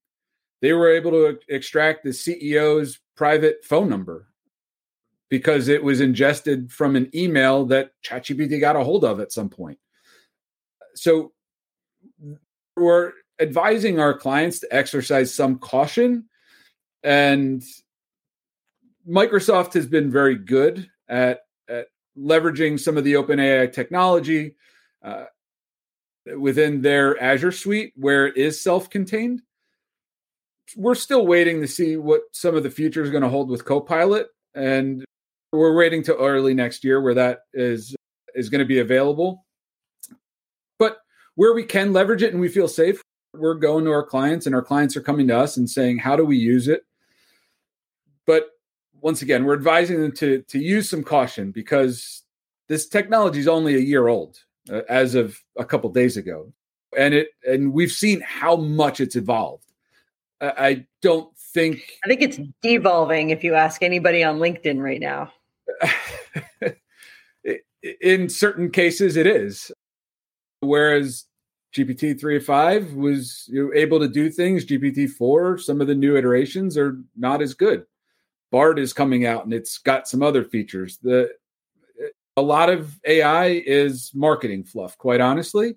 they 0.63 0.73
were 0.73 0.91
able 0.91 1.11
to 1.13 1.39
extract 1.49 2.05
the 2.05 2.11
CEO's 2.11 2.99
private 3.17 3.65
phone 3.65 3.89
number 3.89 4.29
because 5.29 5.69
it 5.69 5.83
was 5.83 6.01
ingested 6.01 6.71
from 6.71 6.97
an 6.97 7.11
email 7.15 7.65
that 7.67 7.91
ChatGPT 8.05 8.61
got 8.61 8.77
a 8.77 8.85
hold 8.85 9.05
of 9.05 9.21
at 9.21 9.33
some 9.33 9.49
point. 9.49 9.79
So 10.95 11.33
we're 12.77 13.13
advising 13.41 14.01
our 14.01 14.17
clients 14.17 14.61
to 14.61 14.75
exercise 14.75 15.35
some 15.35 15.59
caution 15.59 16.29
and 17.03 17.63
Microsoft 19.09 19.75
has 19.75 19.87
been 19.87 20.11
very 20.11 20.35
good 20.35 20.91
at, 21.09 21.43
at 21.69 21.87
leveraging 22.19 22.81
some 22.81 22.97
of 22.97 23.05
the 23.05 23.15
OpenAI 23.15 23.73
technology 23.73 24.57
uh, 25.05 25.25
within 26.37 26.83
their 26.83 27.21
Azure 27.23 27.53
suite 27.53 27.93
where 27.95 28.27
it 28.27 28.37
is 28.37 28.61
self 28.61 28.91
contained. 28.91 29.43
We're 30.77 30.97
still 30.97 31.27
waiting 31.27 31.61
to 31.61 31.69
see 31.69 31.97
what 31.97 32.23
some 32.33 32.57
of 32.57 32.65
the 32.65 32.71
future 32.71 33.03
is 33.03 33.11
going 33.11 33.23
to 33.23 33.29
hold 33.29 33.49
with 33.49 33.65
Copilot. 33.65 34.27
And 34.55 35.05
we're 35.57 35.77
waiting 35.77 36.03
to 36.05 36.17
early 36.17 36.55
next 36.55 36.85
year 36.85 37.01
where 37.01 37.15
that 37.15 37.41
is 37.55 37.95
is 38.35 38.49
going 38.49 38.61
to 38.61 38.67
be 38.67 38.81
available. 38.81 39.45
But 40.79 40.99
where 41.35 41.55
we 41.55 41.65
can 41.65 41.93
leverage 41.93 42.23
it 42.23 42.33
and 42.33 42.41
we 42.41 42.49
feel 42.49 42.69
safe, 42.69 43.03
we're 43.33 43.55
going 43.55 43.85
to 43.85 43.91
our 43.91 44.05
clients 44.05 44.47
and 44.47 44.55
our 44.55 44.63
clients 44.63 44.97
are 44.97 45.03
coming 45.03 45.29
to 45.29 45.39
us 45.39 45.57
and 45.57 45.69
saying, 45.69 45.99
how 45.99 46.17
do 46.17 46.25
we 46.25 46.37
use 46.37 46.69
it? 46.69 46.83
But 48.27 48.49
once 49.01 49.23
again, 49.23 49.45
we're 49.45 49.55
advising 49.55 50.01
them 50.01 50.13
to 50.13 50.43
to 50.43 50.59
use 50.59 50.89
some 50.91 51.05
caution 51.05 51.51
because 51.53 52.23
this 52.69 52.89
technology 52.89 53.39
is 53.39 53.49
only 53.49 53.77
a 53.77 53.81
year 53.81 54.09
old 54.09 54.39
uh, 54.71 54.83
as 54.89 55.15
of 55.15 55.39
a 55.57 55.65
couple 55.65 55.91
days 55.91 56.17
ago, 56.17 56.53
and 56.97 57.15
it 57.15 57.29
and 57.47 57.73
we've 57.73 57.93
seen 57.93 58.21
how 58.21 58.57
much 58.57 59.01
it's 59.01 59.17
evolved. 59.17 59.73
I, 60.41 60.53
I 60.59 60.87
don't 61.03 61.37
think. 61.37 61.83
I 62.05 62.09
think 62.09 62.23
it's 62.23 62.41
devolving. 62.63 63.31
If 63.31 63.45
you 63.45 63.55
ask 63.55 63.83
anybody 63.83 64.25
on 64.25 64.39
LinkedIn 64.39 64.83
right 64.83 65.01
now, 65.01 65.33
in 68.03 68.29
certain 68.29 68.71
cases, 68.71 69.17
it 69.17 69.27
is. 69.27 69.71
Whereas 70.61 71.27
GPT 71.75 72.19
3.5 72.19 72.95
was 72.95 73.45
you 73.49 73.67
know, 73.67 73.75
able 73.75 74.01
to 74.01 74.09
do 74.09 74.31
things, 74.31 74.65
GPT 74.65 75.11
4, 75.11 75.59
some 75.59 75.81
of 75.81 75.87
the 75.87 75.95
new 75.95 76.17
iterations 76.17 76.79
are 76.79 76.99
not 77.17 77.43
as 77.43 77.55
good. 77.55 77.85
Bard 78.51 78.79
is 78.79 78.93
coming 78.93 79.27
out 79.27 79.45
and 79.45 79.53
it's 79.53 79.79
got 79.79 80.09
some 80.09 80.23
other 80.23 80.45
features. 80.45 80.99
The 81.03 81.31
a 82.39 82.43
lot 82.43 82.69
of 82.69 82.99
AI 83.07 83.63
is 83.67 84.11
marketing 84.15 84.65
fluff, 84.65 84.97
quite 84.99 85.21
honestly. 85.21 85.75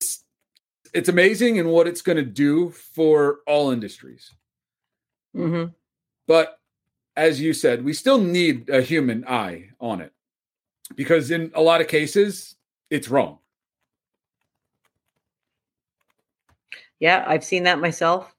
It's, 0.00 0.22
it's 0.92 1.08
amazing 1.08 1.56
in 1.56 1.68
what 1.68 1.86
it's 1.86 2.02
going 2.02 2.16
to 2.16 2.22
do 2.22 2.70
for 2.70 3.38
all 3.46 3.70
industries. 3.70 4.30
Mm-hmm. 5.36 5.72
But 6.26 6.58
as 7.16 7.40
you 7.40 7.52
said, 7.52 7.84
we 7.84 7.92
still 7.92 8.18
need 8.18 8.68
a 8.68 8.82
human 8.82 9.26
eye 9.26 9.70
on 9.80 10.00
it 10.00 10.12
because 10.94 11.30
in 11.30 11.50
a 11.54 11.60
lot 11.60 11.80
of 11.80 11.88
cases, 11.88 12.56
it's 12.90 13.08
wrong. 13.08 13.38
Yeah, 16.98 17.24
I've 17.26 17.44
seen 17.44 17.64
that 17.64 17.78
myself. 17.78 18.34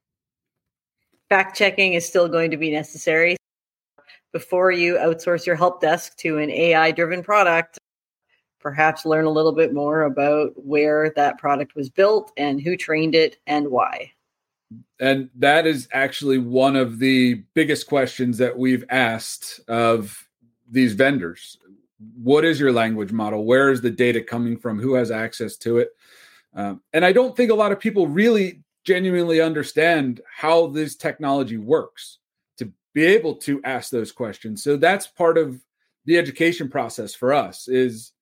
Fact 1.30 1.56
checking 1.56 1.94
is 1.94 2.08
still 2.08 2.28
going 2.28 2.52
to 2.52 2.58
be 2.58 2.72
necessary. 2.72 3.36
Before 4.32 4.72
you 4.72 4.96
outsource 4.96 5.46
your 5.46 5.56
help 5.56 5.82
desk 5.82 6.18
to 6.18 6.38
an 6.38 6.50
AI 6.50 6.92
driven 6.92 7.24
product, 7.24 7.78
perhaps 8.60 9.06
learn 9.06 9.26
a 9.26 9.32
little 9.32 9.52
bit 9.52 9.74
more 9.74 10.04
about 10.04 10.52
where 10.56 11.12
that 11.16 11.38
product 11.38 11.76
was 11.76 11.90
built 11.90 12.32
and 12.38 12.62
who 12.62 12.76
trained 12.76 13.16
it 13.16 13.38
and 13.46 13.70
why. 13.70 14.12
And 15.00 15.30
that 15.36 15.66
is 15.66 15.88
actually 15.94 16.40
one 16.40 16.76
of 16.76 17.00
the 17.00 17.36
biggest 17.54 17.88
questions 17.88 18.38
that 18.40 18.58
we've 18.58 18.84
asked 18.90 19.62
of 19.68 20.28
these 20.70 20.94
vendors. 20.94 21.58
What 22.22 22.46
is 22.46 22.60
your 22.60 22.72
language 22.72 23.12
model? 23.12 23.46
Where 23.46 23.72
is 23.72 23.82
the 23.82 23.90
data 23.90 24.22
coming 24.22 24.58
from? 24.58 24.80
Who 24.80 24.94
has 24.96 25.12
access 25.12 25.56
to 25.58 25.78
it? 25.78 25.92
Um, 26.54 26.82
and 26.94 27.06
I 27.06 27.12
don't 27.12 27.36
think 27.36 27.52
a 27.52 27.56
lot 27.56 27.72
of 27.72 27.80
people 27.80 28.08
really 28.08 28.64
genuinely 28.84 29.42
understand 29.42 30.22
how 30.34 30.68
this 30.68 30.96
technology 30.96 31.58
works 31.58 32.20
to 32.58 32.72
be 32.94 33.06
able 33.06 33.36
to 33.36 33.62
ask 33.64 33.92
those 33.92 34.12
questions. 34.12 34.64
So 34.64 34.78
that's 34.78 35.08
part 35.08 35.38
of 35.38 35.62
the 36.06 36.18
education 36.18 36.70
process 36.70 37.14
for 37.14 37.34
us 37.34 37.68
is 37.68 38.14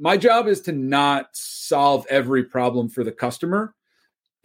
my 0.00 0.16
job 0.16 0.46
is 0.46 0.60
to 0.62 0.72
not 0.72 1.28
solve 1.32 2.06
every 2.08 2.44
problem 2.44 2.88
for 2.88 3.04
the 3.04 3.12
customer 3.12 3.74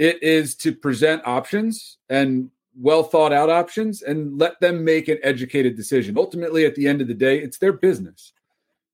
it 0.03 0.21
is 0.21 0.53
to 0.53 0.75
present 0.75 1.25
options 1.25 1.97
and 2.09 2.49
well 2.77 3.03
thought 3.03 3.31
out 3.31 3.49
options 3.49 4.01
and 4.01 4.37
let 4.37 4.59
them 4.59 4.83
make 4.83 5.07
an 5.07 5.17
educated 5.23 5.77
decision. 5.77 6.17
Ultimately, 6.17 6.65
at 6.65 6.75
the 6.75 6.89
end 6.89 6.99
of 6.99 7.07
the 7.07 7.13
day, 7.13 7.39
it's 7.39 7.57
their 7.57 7.71
business. 7.71 8.33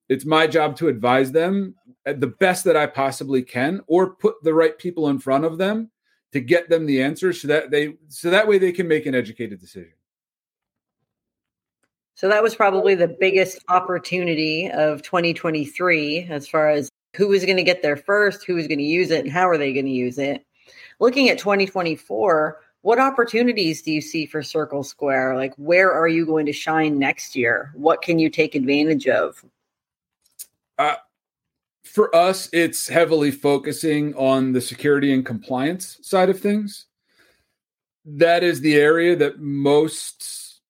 It's 0.08 0.24
my 0.24 0.45
job 0.45 0.76
to 0.78 0.88
advise 0.88 1.32
them 1.32 1.74
the 2.06 2.28
best 2.28 2.63
that 2.65 2.78
I 2.78 2.86
possibly 2.86 3.41
can 3.41 3.82
or 3.88 4.12
put 4.12 4.36
the 4.43 4.54
right 4.54 4.78
people 4.78 5.10
in 5.10 5.17
front 5.17 5.45
of 5.45 5.58
them 5.58 5.89
to 6.32 6.41
get 6.41 6.69
them 6.69 6.86
the 6.86 7.02
answers 7.02 7.41
so 7.41 7.48
that 7.48 7.72
they 7.72 7.95
so 8.10 8.30
that 8.30 8.48
way 8.48 8.60
they 8.60 8.72
can 8.72 8.88
make 8.88 9.08
an 9.08 9.15
educated 9.15 9.60
decision. 9.60 9.93
So 12.13 12.30
that 12.30 12.43
was 12.43 12.54
probably 12.54 12.93
the 12.93 13.08
biggest 13.08 13.63
opportunity 13.67 14.69
of 14.69 15.02
2023 15.02 16.28
as 16.30 16.48
far 16.48 16.69
as 16.69 16.88
who 17.15 17.30
was 17.30 17.45
going 17.45 17.58
to 17.58 17.63
get 17.63 17.82
there 17.82 17.98
first, 17.98 18.45
who 18.45 18.54
was 18.54 18.67
going 18.67 18.78
to 18.78 18.84
use 18.84 19.10
it, 19.10 19.26
and 19.26 19.34
how 19.34 19.50
are 19.50 19.58
they 19.58 19.74
going 19.74 19.88
to 19.88 19.91
use 19.91 20.19
it 20.19 20.45
looking 20.99 21.29
at 21.29 21.38
2024, 21.38 22.59
what 22.81 22.99
opportunities 22.99 23.81
do 23.81 23.91
you 23.91 24.01
see 24.01 24.25
for 24.25 24.41
Circle 24.41 24.83
Square? 24.83 25.35
Like, 25.35 25.53
where 25.57 25.91
are 25.91 26.07
you 26.07 26.25
going 26.25 26.45
to 26.45 26.53
shine 26.53 26.97
next 26.97 27.35
year? 27.35 27.71
What 27.75 28.01
can 28.01 28.19
you 28.19 28.29
take 28.29 28.55
advantage 28.55 29.07
of? 29.07 29.43
Uh, 30.77 30.95
for 31.83 32.15
us, 32.15 32.49
it's 32.53 32.88
heavily 32.88 33.31
focusing 33.31 34.13
on 34.15 34.53
the 34.53 34.62
security 34.62 35.13
and 35.13 35.25
compliance 35.25 35.97
side 36.01 36.29
of 36.29 36.39
things. 36.39 36.85
That 38.05 38.43
is 38.43 38.62
the 38.62 38.75
area 38.75 39.15
that 39.17 39.39
most 39.39 40.62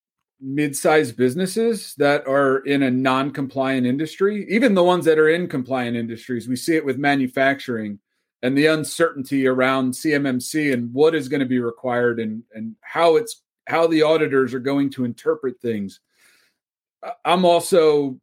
mid-sized 0.42 1.16
businesses 1.18 1.94
that 1.96 2.26
are 2.26 2.60
in 2.60 2.84
a 2.84 2.90
non-compliant 2.90 3.86
industry, 3.86 4.48
even 4.50 4.74
the 4.74 4.84
ones 4.84 5.06
that 5.06 5.20
are 5.20 5.30
in 5.30 5.48
compliant 5.48 5.98
industries, 5.98 6.48
we 6.48 6.56
see 6.56 6.76
it 6.76 6.86
with 6.86 6.98
manufacturing 6.98 8.00
and 8.42 8.58
the 8.58 8.68
uncertainty 8.68 9.48
around 9.48 9.94
CMMC 9.94 10.74
and 10.74 10.94
what 10.94 11.14
is 11.16 11.28
going 11.28 11.42
to 11.42 11.46
be 11.46 11.60
required 11.60 12.20
and 12.20 12.44
and 12.54 12.76
how 12.82 13.16
it's 13.16 13.42
how 13.68 13.88
the 13.88 14.04
auditors 14.04 14.54
are 14.54 14.60
going 14.60 14.90
to 14.90 15.06
interpret 15.06 15.62
things. 15.62 16.00
I'm 17.24 17.46
also 17.46 18.20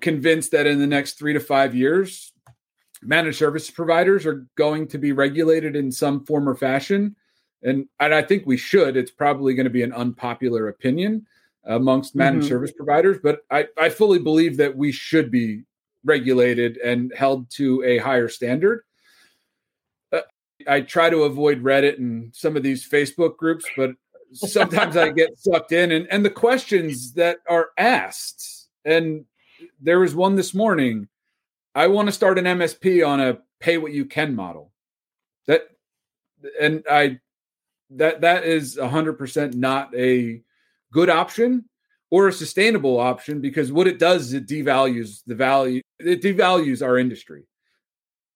convinced 0.00 0.52
that 0.52 0.66
in 0.66 0.78
the 0.78 0.86
next 0.86 1.18
3 1.18 1.32
to 1.32 1.40
5 1.40 1.74
years 1.74 2.32
managed 3.02 3.38
service 3.38 3.70
providers 3.70 4.26
are 4.26 4.46
going 4.56 4.86
to 4.88 4.98
be 4.98 5.12
regulated 5.12 5.76
in 5.76 5.90
some 5.90 6.24
form 6.24 6.48
or 6.48 6.54
fashion 6.54 7.16
and 7.62 7.88
and 7.98 8.14
I 8.14 8.22
think 8.22 8.46
we 8.46 8.56
should 8.56 8.96
it's 8.96 9.10
probably 9.10 9.54
going 9.54 9.64
to 9.64 9.70
be 9.70 9.82
an 9.82 9.92
unpopular 9.92 10.68
opinion 10.68 11.26
amongst 11.64 12.14
managed 12.14 12.44
mm-hmm. 12.44 12.48
service 12.48 12.72
providers 12.72 13.18
but 13.22 13.40
I 13.50 13.68
I 13.78 13.88
fully 13.88 14.18
believe 14.18 14.58
that 14.58 14.76
we 14.76 14.92
should 14.92 15.30
be 15.30 15.64
regulated 16.06 16.78
and 16.78 17.12
held 17.14 17.50
to 17.50 17.82
a 17.82 17.98
higher 17.98 18.28
standard. 18.28 18.82
Uh, 20.12 20.20
I 20.66 20.80
try 20.80 21.10
to 21.10 21.24
avoid 21.24 21.62
Reddit 21.62 21.98
and 21.98 22.34
some 22.34 22.56
of 22.56 22.62
these 22.62 22.88
Facebook 22.88 23.36
groups, 23.36 23.66
but 23.76 23.92
sometimes 24.32 24.96
I 24.96 25.10
get 25.10 25.30
sucked 25.38 25.72
in 25.72 25.92
and, 25.92 26.06
and 26.10 26.24
the 26.24 26.30
questions 26.30 27.12
that 27.14 27.38
are 27.48 27.70
asked. 27.76 28.68
And 28.84 29.24
there 29.80 30.00
was 30.00 30.14
one 30.14 30.36
this 30.36 30.54
morning. 30.54 31.08
I 31.74 31.88
want 31.88 32.08
to 32.08 32.12
start 32.12 32.38
an 32.38 32.44
MSP 32.44 33.06
on 33.06 33.20
a 33.20 33.38
pay 33.60 33.78
what 33.78 33.92
you 33.92 34.04
can 34.04 34.34
model. 34.34 34.72
That 35.46 35.62
and 36.60 36.84
I 36.90 37.20
that 37.90 38.22
that 38.22 38.44
is 38.44 38.78
a 38.78 38.88
hundred 38.88 39.14
percent 39.14 39.54
not 39.54 39.94
a 39.94 40.42
good 40.92 41.10
option 41.10 41.66
or 42.10 42.28
a 42.28 42.32
sustainable 42.32 42.98
option 42.98 43.40
because 43.40 43.72
what 43.72 43.86
it 43.86 43.98
does 43.98 44.26
is 44.26 44.32
it 44.34 44.46
devalues 44.46 45.22
the 45.26 45.34
value 45.34 45.82
it 45.98 46.22
devalues 46.22 46.84
our 46.84 46.98
industry. 46.98 47.44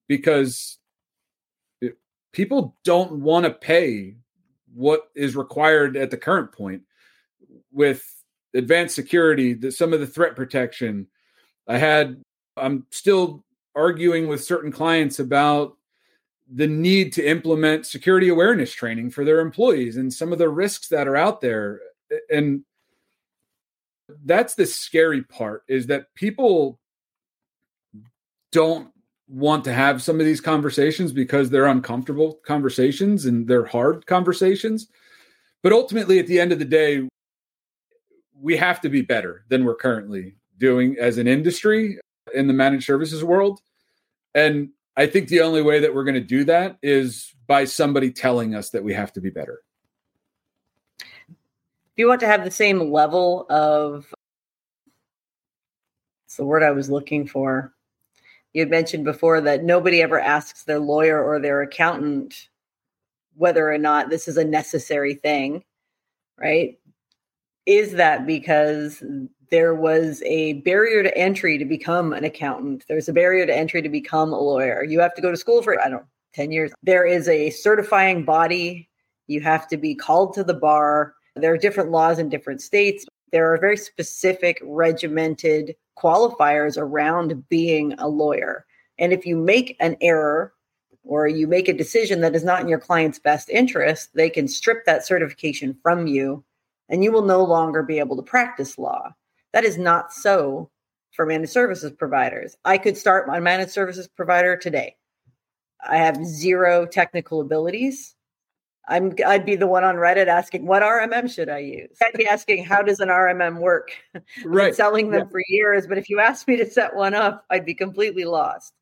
Because 0.08 0.78
it, 1.80 1.96
people 2.32 2.76
don't 2.84 3.20
want 3.20 3.44
to 3.44 3.52
pay 3.52 4.16
what 4.74 5.08
is 5.14 5.36
required 5.36 5.96
at 5.96 6.10
the 6.10 6.16
current 6.16 6.52
point 6.52 6.82
with 7.72 8.02
advanced 8.54 8.94
security 8.94 9.54
the, 9.54 9.70
some 9.70 9.92
of 9.92 10.00
the 10.00 10.06
threat 10.06 10.36
protection. 10.36 11.06
I 11.66 11.78
had 11.78 12.22
i'm 12.56 12.86
still 12.90 13.44
arguing 13.76 14.26
with 14.26 14.42
certain 14.42 14.72
clients 14.72 15.20
about 15.20 15.76
the 16.52 16.66
need 16.66 17.12
to 17.12 17.24
implement 17.24 17.86
security 17.86 18.28
awareness 18.28 18.72
training 18.72 19.10
for 19.10 19.24
their 19.24 19.40
employees 19.40 19.96
and 19.96 20.12
some 20.12 20.32
of 20.32 20.38
the 20.38 20.48
risks 20.48 20.88
that 20.88 21.06
are 21.06 21.16
out 21.16 21.40
there. 21.40 21.80
And 22.28 22.64
that's 24.24 24.54
the 24.54 24.66
scary 24.66 25.22
part 25.22 25.62
is 25.68 25.86
that 25.86 26.14
people 26.14 26.78
don't 28.52 28.90
want 29.28 29.64
to 29.64 29.72
have 29.72 30.02
some 30.02 30.18
of 30.18 30.26
these 30.26 30.40
conversations 30.40 31.12
because 31.12 31.50
they're 31.50 31.66
uncomfortable 31.66 32.40
conversations 32.44 33.26
and 33.26 33.46
they're 33.46 33.66
hard 33.66 34.06
conversations 34.06 34.88
but 35.62 35.72
ultimately, 35.72 36.18
at 36.18 36.26
the 36.26 36.40
end 36.40 36.52
of 36.52 36.58
the 36.58 36.64
day, 36.64 37.06
we 38.34 38.56
have 38.56 38.80
to 38.80 38.88
be 38.88 39.02
better 39.02 39.44
than 39.48 39.64
we're 39.64 39.74
currently 39.74 40.36
doing 40.56 40.96
as 40.98 41.18
an 41.18 41.26
industry 41.26 41.98
in 42.32 42.46
the 42.46 42.54
managed 42.54 42.84
services 42.84 43.22
world. 43.22 43.60
And 44.34 44.70
I 44.96 45.06
think 45.06 45.28
the 45.28 45.40
only 45.40 45.62
way 45.62 45.80
that 45.80 45.94
we're 45.94 46.04
going 46.04 46.14
to 46.14 46.20
do 46.20 46.44
that 46.44 46.78
is 46.82 47.34
by 47.46 47.64
somebody 47.64 48.10
telling 48.10 48.54
us 48.54 48.70
that 48.70 48.84
we 48.84 48.94
have 48.94 49.12
to 49.14 49.20
be 49.20 49.30
better. 49.30 49.60
You 52.00 52.08
want 52.08 52.20
to 52.20 52.26
have 52.26 52.44
the 52.44 52.50
same 52.50 52.90
level 52.90 53.44
of, 53.50 54.06
it's 56.24 56.36
the 56.36 56.46
word 56.46 56.62
I 56.62 56.70
was 56.70 56.88
looking 56.88 57.26
for. 57.26 57.74
You 58.54 58.62
had 58.62 58.70
mentioned 58.70 59.04
before 59.04 59.42
that 59.42 59.64
nobody 59.64 60.00
ever 60.00 60.18
asks 60.18 60.62
their 60.62 60.78
lawyer 60.78 61.22
or 61.22 61.38
their 61.38 61.60
accountant 61.60 62.48
whether 63.34 63.70
or 63.70 63.76
not 63.76 64.08
this 64.08 64.28
is 64.28 64.38
a 64.38 64.44
necessary 64.46 65.12
thing, 65.12 65.62
right? 66.38 66.78
Is 67.66 67.92
that 67.92 68.26
because 68.26 69.04
there 69.50 69.74
was 69.74 70.22
a 70.22 70.54
barrier 70.54 71.02
to 71.02 71.14
entry 71.18 71.58
to 71.58 71.66
become 71.66 72.14
an 72.14 72.24
accountant? 72.24 72.86
There's 72.88 73.10
a 73.10 73.12
barrier 73.12 73.44
to 73.44 73.54
entry 73.54 73.82
to 73.82 73.90
become 73.90 74.32
a 74.32 74.40
lawyer. 74.40 74.84
You 74.84 75.00
have 75.00 75.14
to 75.16 75.20
go 75.20 75.30
to 75.30 75.36
school 75.36 75.60
for, 75.60 75.78
I 75.78 75.90
don't 75.90 76.00
know, 76.00 76.06
10 76.32 76.50
years. 76.50 76.72
There 76.82 77.04
is 77.04 77.28
a 77.28 77.50
certifying 77.50 78.24
body. 78.24 78.88
You 79.26 79.42
have 79.42 79.68
to 79.68 79.76
be 79.76 79.94
called 79.94 80.32
to 80.32 80.42
the 80.42 80.54
bar. 80.54 81.12
There 81.36 81.52
are 81.52 81.58
different 81.58 81.90
laws 81.90 82.18
in 82.18 82.28
different 82.28 82.60
states. 82.60 83.06
There 83.32 83.52
are 83.52 83.58
very 83.58 83.76
specific 83.76 84.58
regimented 84.62 85.76
qualifiers 85.98 86.76
around 86.76 87.48
being 87.48 87.94
a 87.94 88.08
lawyer. 88.08 88.66
And 88.98 89.12
if 89.12 89.24
you 89.24 89.36
make 89.36 89.76
an 89.80 89.96
error 90.00 90.52
or 91.04 91.28
you 91.28 91.46
make 91.46 91.68
a 91.68 91.72
decision 91.72 92.20
that 92.20 92.34
is 92.34 92.44
not 92.44 92.60
in 92.60 92.68
your 92.68 92.80
client's 92.80 93.18
best 93.18 93.48
interest, 93.48 94.10
they 94.14 94.28
can 94.28 94.48
strip 94.48 94.84
that 94.84 95.06
certification 95.06 95.76
from 95.82 96.06
you 96.06 96.44
and 96.88 97.04
you 97.04 97.12
will 97.12 97.24
no 97.24 97.42
longer 97.44 97.82
be 97.82 97.98
able 97.98 98.16
to 98.16 98.22
practice 98.22 98.76
law. 98.76 99.14
That 99.52 99.64
is 99.64 99.78
not 99.78 100.12
so 100.12 100.70
for 101.12 101.24
managed 101.24 101.52
services 101.52 101.92
providers. 101.92 102.56
I 102.64 102.78
could 102.78 102.96
start 102.96 103.28
my 103.28 103.40
managed 103.40 103.70
services 103.70 104.08
provider 104.08 104.56
today. 104.56 104.96
I 105.88 105.96
have 105.96 106.24
zero 106.24 106.86
technical 106.86 107.40
abilities. 107.40 108.14
I'm 108.88 109.14
I'd 109.26 109.44
be 109.46 109.56
the 109.56 109.66
one 109.66 109.84
on 109.84 109.96
Reddit 109.96 110.26
asking 110.26 110.66
what 110.66 110.82
RMM 110.82 111.32
should 111.32 111.48
I 111.48 111.58
use? 111.58 111.96
I'd 112.02 112.14
be 112.14 112.26
asking 112.26 112.64
how 112.64 112.82
does 112.82 113.00
an 113.00 113.08
RMM 113.08 113.60
work? 113.60 113.90
Right. 114.44 114.74
selling 114.74 115.10
them 115.10 115.22
Yeah. 115.26 115.30
for 115.30 115.42
years, 115.48 115.86
but 115.86 115.98
if 115.98 116.08
you 116.10 116.18
asked 116.20 116.48
me 116.48 116.56
to 116.56 116.68
set 116.68 116.94
one 116.96 117.14
up, 117.14 117.44
I'd 117.50 117.64
be 117.66 117.74
completely 117.74 118.24
lost. 118.24 118.74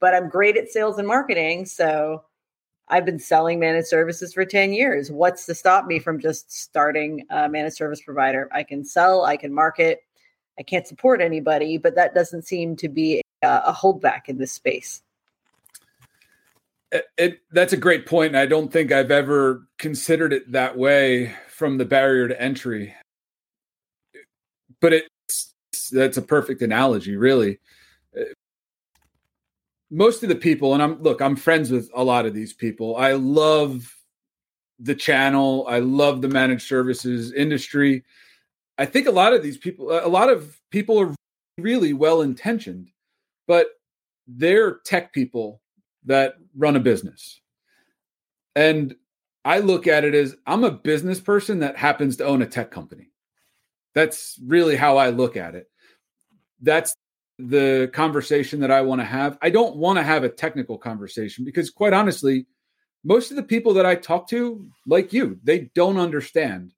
But 0.00 0.14
I'm 0.14 0.28
great 0.28 0.56
at 0.56 0.68
sales 0.70 0.98
and 0.98 1.08
marketing, 1.08 1.66
so 1.66 2.24
I've 2.88 3.04
been 3.04 3.18
selling 3.18 3.58
managed 3.58 3.88
services 3.88 4.32
for 4.32 4.44
10 4.44 4.72
years. 4.72 5.10
What's 5.10 5.44
to 5.46 5.54
stop 5.54 5.86
me 5.86 5.98
from 5.98 6.20
just 6.20 6.52
starting 6.52 7.24
a 7.30 7.48
managed 7.48 7.76
service 7.76 8.00
provider? 8.00 8.48
I 8.52 8.62
can 8.62 8.84
sell, 8.84 9.24
I 9.24 9.36
can 9.36 9.52
market. 9.52 10.00
I 10.58 10.62
can't 10.62 10.86
support 10.86 11.20
anybody, 11.20 11.78
but 11.78 11.94
that 11.96 12.14
doesn't 12.14 12.42
seem 12.46 12.76
to 12.76 12.88
be 12.88 13.20
a, 13.42 13.62
a 13.66 13.72
holdback 13.72 14.22
in 14.28 14.38
this 14.38 14.52
space. 14.52 15.02
It, 16.90 17.40
that's 17.50 17.72
a 17.72 17.78
great 17.78 18.06
point. 18.06 18.28
And 18.28 18.38
I 18.38 18.46
don't 18.46 18.72
think 18.72 18.92
I've 18.92 19.10
ever 19.10 19.68
considered 19.78 20.32
it 20.32 20.52
that 20.52 20.76
way 20.76 21.34
from 21.48 21.78
the 21.78 21.84
barrier 21.84 22.28
to 22.28 22.40
entry. 22.40 22.94
But 24.80 24.92
it's 24.92 25.54
that's 25.90 26.16
a 26.16 26.22
perfect 26.22 26.62
analogy, 26.62 27.16
really. 27.16 27.58
Most 29.90 30.22
of 30.22 30.28
the 30.28 30.36
people, 30.36 30.74
and 30.74 30.82
I'm 30.82 31.02
look, 31.02 31.20
I'm 31.20 31.36
friends 31.36 31.70
with 31.70 31.90
a 31.94 32.04
lot 32.04 32.26
of 32.26 32.34
these 32.34 32.52
people. 32.52 32.96
I 32.96 33.12
love 33.12 33.94
the 34.78 34.94
channel. 34.94 35.66
I 35.68 35.80
love 35.80 36.22
the 36.22 36.28
managed 36.28 36.66
services 36.66 37.32
industry. 37.32 38.04
I 38.78 38.86
think 38.86 39.08
a 39.08 39.12
lot 39.12 39.34
of 39.34 39.42
these 39.42 39.58
people, 39.58 39.90
a 39.90 40.06
lot 40.08 40.30
of 40.30 40.58
people 40.70 41.00
are 41.00 41.14
really 41.58 41.92
well 41.92 42.22
intentioned, 42.22 42.90
but 43.46 43.66
they're 44.28 44.78
tech 44.84 45.12
people 45.12 45.60
that 46.08 46.34
run 46.56 46.76
a 46.76 46.80
business. 46.80 47.40
And 48.56 48.96
I 49.44 49.60
look 49.60 49.86
at 49.86 50.04
it 50.04 50.14
as 50.14 50.36
I'm 50.46 50.64
a 50.64 50.70
business 50.70 51.20
person 51.20 51.60
that 51.60 51.76
happens 51.76 52.16
to 52.16 52.26
own 52.26 52.42
a 52.42 52.46
tech 52.46 52.70
company. 52.70 53.12
That's 53.94 54.38
really 54.44 54.76
how 54.76 54.96
I 54.96 55.10
look 55.10 55.36
at 55.36 55.54
it. 55.54 55.70
That's 56.60 56.94
the 57.38 57.88
conversation 57.92 58.60
that 58.60 58.70
I 58.70 58.82
want 58.82 59.00
to 59.00 59.04
have. 59.04 59.38
I 59.40 59.50
don't 59.50 59.76
want 59.76 59.98
to 59.98 60.02
have 60.02 60.24
a 60.24 60.28
technical 60.28 60.76
conversation 60.76 61.44
because, 61.44 61.70
quite 61.70 61.92
honestly, 61.92 62.46
most 63.04 63.30
of 63.30 63.36
the 63.36 63.42
people 63.42 63.74
that 63.74 63.86
I 63.86 63.94
talk 63.94 64.28
to, 64.30 64.68
like 64.86 65.12
you, 65.12 65.38
they 65.44 65.70
don't 65.74 65.98
understand 65.98 66.74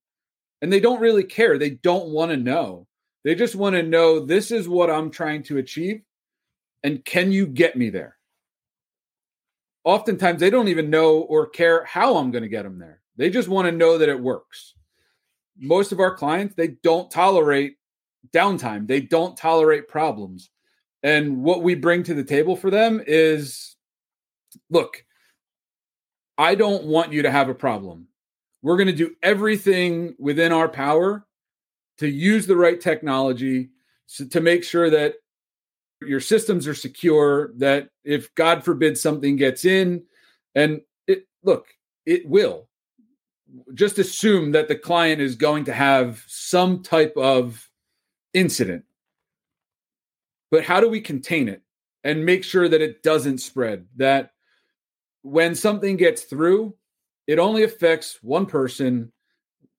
and 0.60 0.72
they 0.72 0.80
don't 0.80 1.00
really 1.00 1.24
care. 1.24 1.56
They 1.56 1.70
don't 1.70 2.10
want 2.10 2.30
to 2.30 2.36
know. 2.36 2.86
They 3.24 3.34
just 3.34 3.54
want 3.54 3.74
to 3.76 3.82
know 3.82 4.20
this 4.20 4.50
is 4.50 4.68
what 4.68 4.90
I'm 4.90 5.10
trying 5.10 5.44
to 5.44 5.58
achieve. 5.58 6.02
And 6.82 7.04
can 7.04 7.32
you 7.32 7.46
get 7.46 7.76
me 7.76 7.90
there? 7.90 8.16
Oftentimes, 9.84 10.40
they 10.40 10.50
don't 10.50 10.68
even 10.68 10.90
know 10.90 11.20
or 11.20 11.46
care 11.46 11.84
how 11.84 12.16
I'm 12.16 12.30
going 12.30 12.42
to 12.42 12.48
get 12.48 12.64
them 12.64 12.78
there. 12.78 13.00
They 13.16 13.30
just 13.30 13.48
want 13.48 13.66
to 13.66 13.72
know 13.72 13.98
that 13.98 14.08
it 14.08 14.20
works. 14.20 14.74
Most 15.58 15.92
of 15.92 16.00
our 16.00 16.14
clients, 16.14 16.54
they 16.54 16.68
don't 16.82 17.10
tolerate 17.10 17.76
downtime, 18.32 18.86
they 18.86 19.00
don't 19.00 19.36
tolerate 19.36 19.88
problems. 19.88 20.50
And 21.02 21.42
what 21.42 21.62
we 21.62 21.74
bring 21.74 22.02
to 22.04 22.14
the 22.14 22.24
table 22.24 22.56
for 22.56 22.70
them 22.70 23.02
is 23.06 23.76
look, 24.68 25.04
I 26.36 26.54
don't 26.54 26.84
want 26.84 27.12
you 27.12 27.22
to 27.22 27.30
have 27.30 27.48
a 27.48 27.54
problem. 27.54 28.08
We're 28.62 28.76
going 28.76 28.88
to 28.88 28.92
do 28.92 29.14
everything 29.22 30.14
within 30.18 30.52
our 30.52 30.68
power 30.68 31.26
to 31.98 32.08
use 32.08 32.46
the 32.46 32.56
right 32.56 32.80
technology 32.80 33.70
to 34.30 34.40
make 34.40 34.64
sure 34.64 34.90
that 34.90 35.14
your 36.02 36.20
systems 36.20 36.66
are 36.66 36.74
secure, 36.74 37.52
that 37.56 37.90
if 38.04 38.34
God 38.34 38.64
forbid 38.64 38.96
something 38.96 39.36
gets 39.36 39.64
in, 39.64 40.02
and 40.54 40.80
it 41.06 41.26
look, 41.42 41.66
it 42.06 42.26
will. 42.26 42.68
Just 43.74 43.98
assume 43.98 44.52
that 44.52 44.68
the 44.68 44.76
client 44.76 45.20
is 45.20 45.34
going 45.34 45.64
to 45.64 45.72
have 45.72 46.22
some 46.26 46.82
type 46.82 47.12
of 47.16 47.68
incident. 48.32 48.84
But 50.50 50.64
how 50.64 50.80
do 50.80 50.88
we 50.88 51.00
contain 51.00 51.48
it 51.48 51.62
and 52.04 52.24
make 52.24 52.44
sure 52.44 52.68
that 52.68 52.80
it 52.80 53.02
doesn't 53.02 53.38
spread? 53.38 53.86
That 53.96 54.32
when 55.22 55.54
something 55.54 55.96
gets 55.96 56.22
through, 56.22 56.74
it 57.26 57.38
only 57.38 57.62
affects 57.62 58.18
one 58.22 58.46
person. 58.46 59.12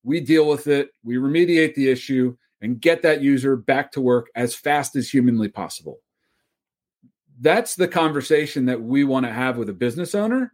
We 0.04 0.20
deal 0.20 0.48
with 0.48 0.68
it, 0.68 0.92
we 1.04 1.16
remediate 1.16 1.76
the 1.76 1.90
issue, 1.90 2.36
and 2.62 2.80
get 2.80 3.02
that 3.02 3.22
user 3.22 3.56
back 3.56 3.92
to 3.94 4.02
work 4.02 4.30
as 4.36 4.54
fast 4.56 4.96
as 4.96 5.10
humanly 5.10 5.50
possible. 5.50 6.00
That's 7.42 7.76
the 7.76 7.88
conversation 7.88 8.66
that 8.66 8.82
we 8.82 9.04
want 9.04 9.26
to 9.26 9.32
have 9.32 9.58
with 9.58 9.70
a 9.70 9.74
business 9.74 10.14
owner 10.14 10.54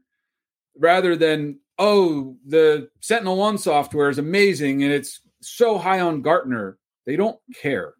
rather 0.79 1.15
than, 1.15 1.59
oh, 1.77 2.37
the 2.45 2.89
Sentinel 3.01 3.37
One 3.37 3.57
software 3.57 4.09
is 4.09 4.17
amazing 4.17 4.83
and 4.83 4.93
it's 4.93 5.19
so 5.41 5.77
high 5.77 5.99
on 5.99 6.21
Gartner. 6.21 6.77
They 7.05 7.17
don't 7.17 7.37
care. 7.61 7.93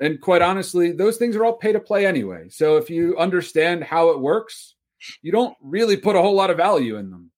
And 0.00 0.20
quite 0.20 0.42
honestly, 0.42 0.92
those 0.92 1.16
things 1.16 1.36
are 1.36 1.44
all 1.44 1.56
pay 1.56 1.72
to 1.72 1.80
play 1.80 2.06
anyway. 2.06 2.48
So 2.48 2.76
if 2.76 2.88
you 2.88 3.18
understand 3.18 3.84
how 3.84 4.10
it 4.10 4.20
works, 4.20 4.76
you 5.20 5.32
don't 5.32 5.56
really 5.60 5.96
put 5.96 6.16
a 6.16 6.22
whole 6.22 6.34
lot 6.34 6.50
of 6.50 6.56
value 6.56 6.96
in 6.96 7.10
them. 7.10 7.30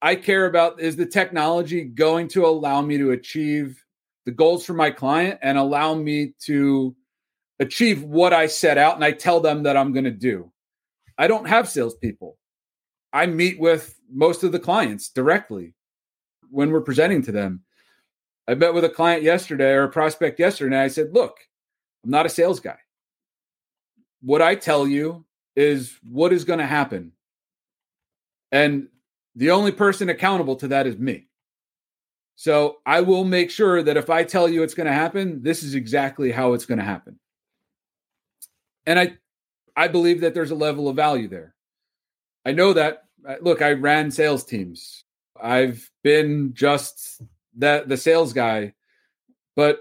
I 0.00 0.16
care 0.16 0.46
about 0.46 0.80
is 0.80 0.96
the 0.96 1.06
technology 1.06 1.84
going 1.84 2.28
to 2.28 2.46
allow 2.46 2.80
me 2.80 2.98
to 2.98 3.12
achieve 3.12 3.82
the 4.24 4.32
goals 4.32 4.64
for 4.64 4.74
my 4.74 4.90
client 4.90 5.38
and 5.42 5.56
allow 5.58 5.94
me 5.94 6.34
to 6.46 6.96
achieve 7.60 8.02
what 8.02 8.32
I 8.32 8.46
set 8.46 8.78
out 8.78 8.96
and 8.96 9.04
I 9.04 9.12
tell 9.12 9.40
them 9.40 9.62
that 9.64 9.76
I'm 9.76 9.92
going 9.92 10.04
to 10.04 10.10
do. 10.10 10.52
I 11.16 11.26
don't 11.26 11.48
have 11.48 11.68
salespeople. 11.68 12.36
I 13.12 13.26
meet 13.26 13.60
with 13.60 13.98
most 14.12 14.42
of 14.42 14.52
the 14.52 14.58
clients 14.58 15.08
directly 15.08 15.74
when 16.50 16.70
we're 16.70 16.80
presenting 16.80 17.22
to 17.22 17.32
them. 17.32 17.62
I 18.48 18.54
met 18.54 18.74
with 18.74 18.84
a 18.84 18.90
client 18.90 19.22
yesterday 19.22 19.72
or 19.72 19.84
a 19.84 19.88
prospect 19.88 20.38
yesterday, 20.38 20.74
and 20.74 20.82
I 20.82 20.88
said, 20.88 21.14
Look, 21.14 21.36
I'm 22.04 22.10
not 22.10 22.26
a 22.26 22.30
sales 22.30 22.60
guy. 22.60 22.76
What 24.20 24.42
I 24.42 24.54
tell 24.54 24.86
you 24.86 25.24
is 25.56 25.98
what 26.02 26.32
is 26.32 26.44
going 26.44 26.58
to 26.58 26.66
happen. 26.66 27.12
And 28.52 28.88
the 29.34 29.50
only 29.50 29.72
person 29.72 30.08
accountable 30.08 30.56
to 30.56 30.68
that 30.68 30.86
is 30.86 30.98
me. 30.98 31.28
So 32.36 32.78
I 32.84 33.00
will 33.00 33.24
make 33.24 33.50
sure 33.50 33.82
that 33.82 33.96
if 33.96 34.10
I 34.10 34.24
tell 34.24 34.48
you 34.48 34.62
it's 34.62 34.74
going 34.74 34.86
to 34.86 34.92
happen, 34.92 35.42
this 35.42 35.62
is 35.62 35.74
exactly 35.74 36.32
how 36.32 36.52
it's 36.52 36.66
going 36.66 36.78
to 36.78 36.84
happen. 36.84 37.18
And 38.86 38.98
I 38.98 39.14
I 39.76 39.88
believe 39.88 40.20
that 40.20 40.34
there's 40.34 40.50
a 40.50 40.56
level 40.56 40.88
of 40.88 40.96
value 40.96 41.28
there. 41.28 41.54
I 42.44 42.52
know 42.52 42.72
that 42.72 43.04
uh, 43.26 43.36
look, 43.40 43.62
I 43.62 43.72
ran 43.72 44.10
sales 44.10 44.44
teams. 44.44 45.04
I've 45.40 45.90
been 46.02 46.52
just 46.54 47.22
that 47.56 47.88
the 47.88 47.96
sales 47.96 48.32
guy. 48.32 48.74
But 49.56 49.80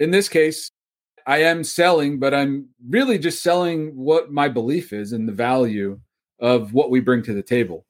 in 0.00 0.10
this 0.10 0.28
case, 0.28 0.70
I 1.26 1.38
am 1.38 1.64
selling, 1.64 2.18
but 2.18 2.32
I'm 2.32 2.68
really 2.88 3.18
just 3.18 3.42
selling 3.42 3.96
what 3.96 4.32
my 4.32 4.48
belief 4.48 4.92
is 4.92 5.12
and 5.12 5.28
the 5.28 5.32
value 5.32 6.00
of 6.38 6.72
what 6.72 6.90
we 6.90 7.00
bring 7.00 7.22
to 7.24 7.34
the 7.34 7.42
table. 7.42 7.84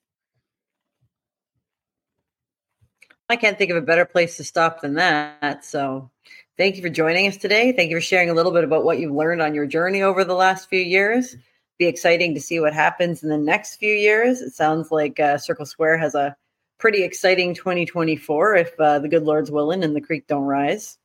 I 3.28 3.36
can't 3.36 3.58
think 3.58 3.70
of 3.70 3.76
a 3.76 3.82
better 3.82 4.04
place 4.04 4.36
to 4.36 4.44
stop 4.44 4.80
than 4.80 4.94
that. 4.94 5.64
So, 5.64 6.10
thank 6.56 6.76
you 6.76 6.82
for 6.82 6.88
joining 6.88 7.26
us 7.26 7.36
today. 7.36 7.72
Thank 7.72 7.90
you 7.90 7.96
for 7.96 8.02
sharing 8.02 8.30
a 8.30 8.34
little 8.34 8.52
bit 8.52 8.64
about 8.64 8.84
what 8.84 8.98
you've 8.98 9.14
learned 9.14 9.42
on 9.42 9.54
your 9.54 9.66
journey 9.66 10.02
over 10.02 10.24
the 10.24 10.34
last 10.34 10.68
few 10.68 10.80
years. 10.80 11.36
Be 11.78 11.86
exciting 11.86 12.34
to 12.34 12.40
see 12.40 12.60
what 12.60 12.72
happens 12.72 13.22
in 13.22 13.28
the 13.28 13.36
next 13.36 13.76
few 13.76 13.92
years. 13.92 14.40
It 14.40 14.54
sounds 14.54 14.90
like 14.90 15.20
uh, 15.20 15.38
Circle 15.38 15.66
Square 15.66 15.98
has 15.98 16.14
a 16.14 16.36
pretty 16.78 17.02
exciting 17.02 17.54
2024 17.54 18.56
if 18.56 18.80
uh, 18.80 18.98
the 18.98 19.08
good 19.08 19.24
Lord's 19.24 19.50
willing 19.50 19.84
and 19.84 19.94
the 19.94 20.00
creek 20.00 20.26
don't 20.26 20.44
rise. 20.44 20.98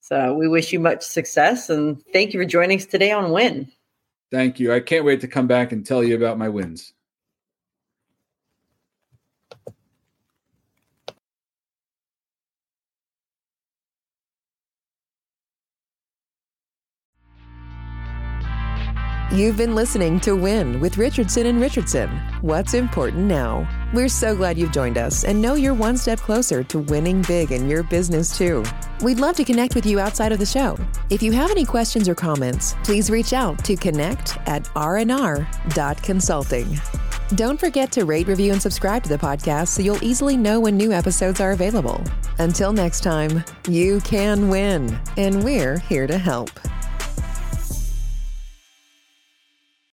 So, 0.00 0.34
we 0.34 0.48
wish 0.48 0.72
you 0.72 0.80
much 0.80 1.02
success 1.02 1.70
and 1.70 2.02
thank 2.12 2.34
you 2.34 2.40
for 2.40 2.44
joining 2.44 2.78
us 2.78 2.86
today 2.86 3.10
on 3.10 3.32
Win. 3.32 3.72
Thank 4.30 4.60
you. 4.60 4.72
I 4.72 4.80
can't 4.80 5.04
wait 5.04 5.20
to 5.20 5.28
come 5.28 5.46
back 5.46 5.72
and 5.72 5.86
tell 5.86 6.02
you 6.02 6.16
about 6.16 6.38
my 6.38 6.48
wins. 6.48 6.92
You've 19.34 19.56
been 19.56 19.74
listening 19.74 20.20
to 20.20 20.36
Win 20.36 20.78
with 20.78 20.96
Richardson 20.96 21.46
and 21.46 21.60
Richardson. 21.60 22.08
What's 22.40 22.72
important 22.72 23.24
now? 23.24 23.68
We're 23.92 24.06
so 24.06 24.36
glad 24.36 24.56
you've 24.56 24.70
joined 24.70 24.96
us 24.96 25.24
and 25.24 25.42
know 25.42 25.54
you're 25.54 25.74
one 25.74 25.96
step 25.96 26.20
closer 26.20 26.62
to 26.62 26.78
winning 26.78 27.20
big 27.22 27.50
in 27.50 27.68
your 27.68 27.82
business 27.82 28.38
too. 28.38 28.62
We'd 29.02 29.18
love 29.18 29.34
to 29.34 29.42
connect 29.42 29.74
with 29.74 29.86
you 29.86 29.98
outside 29.98 30.30
of 30.30 30.38
the 30.38 30.46
show. 30.46 30.78
If 31.10 31.20
you 31.20 31.32
have 31.32 31.50
any 31.50 31.64
questions 31.64 32.08
or 32.08 32.14
comments, 32.14 32.76
please 32.84 33.10
reach 33.10 33.32
out 33.32 33.64
to 33.64 33.74
connect 33.74 34.38
at 34.46 34.66
rnr.consulting. 34.76 36.80
Don't 37.34 37.58
forget 37.58 37.90
to 37.90 38.04
rate, 38.04 38.28
review, 38.28 38.52
and 38.52 38.62
subscribe 38.62 39.02
to 39.02 39.08
the 39.08 39.18
podcast 39.18 39.68
so 39.68 39.82
you'll 39.82 40.04
easily 40.04 40.36
know 40.36 40.60
when 40.60 40.76
new 40.76 40.92
episodes 40.92 41.40
are 41.40 41.50
available. 41.50 42.00
Until 42.38 42.72
next 42.72 43.00
time, 43.00 43.42
you 43.68 43.98
can 44.02 44.48
win, 44.48 44.96
and 45.16 45.42
we're 45.42 45.78
here 45.78 46.06
to 46.06 46.18
help. 46.18 46.50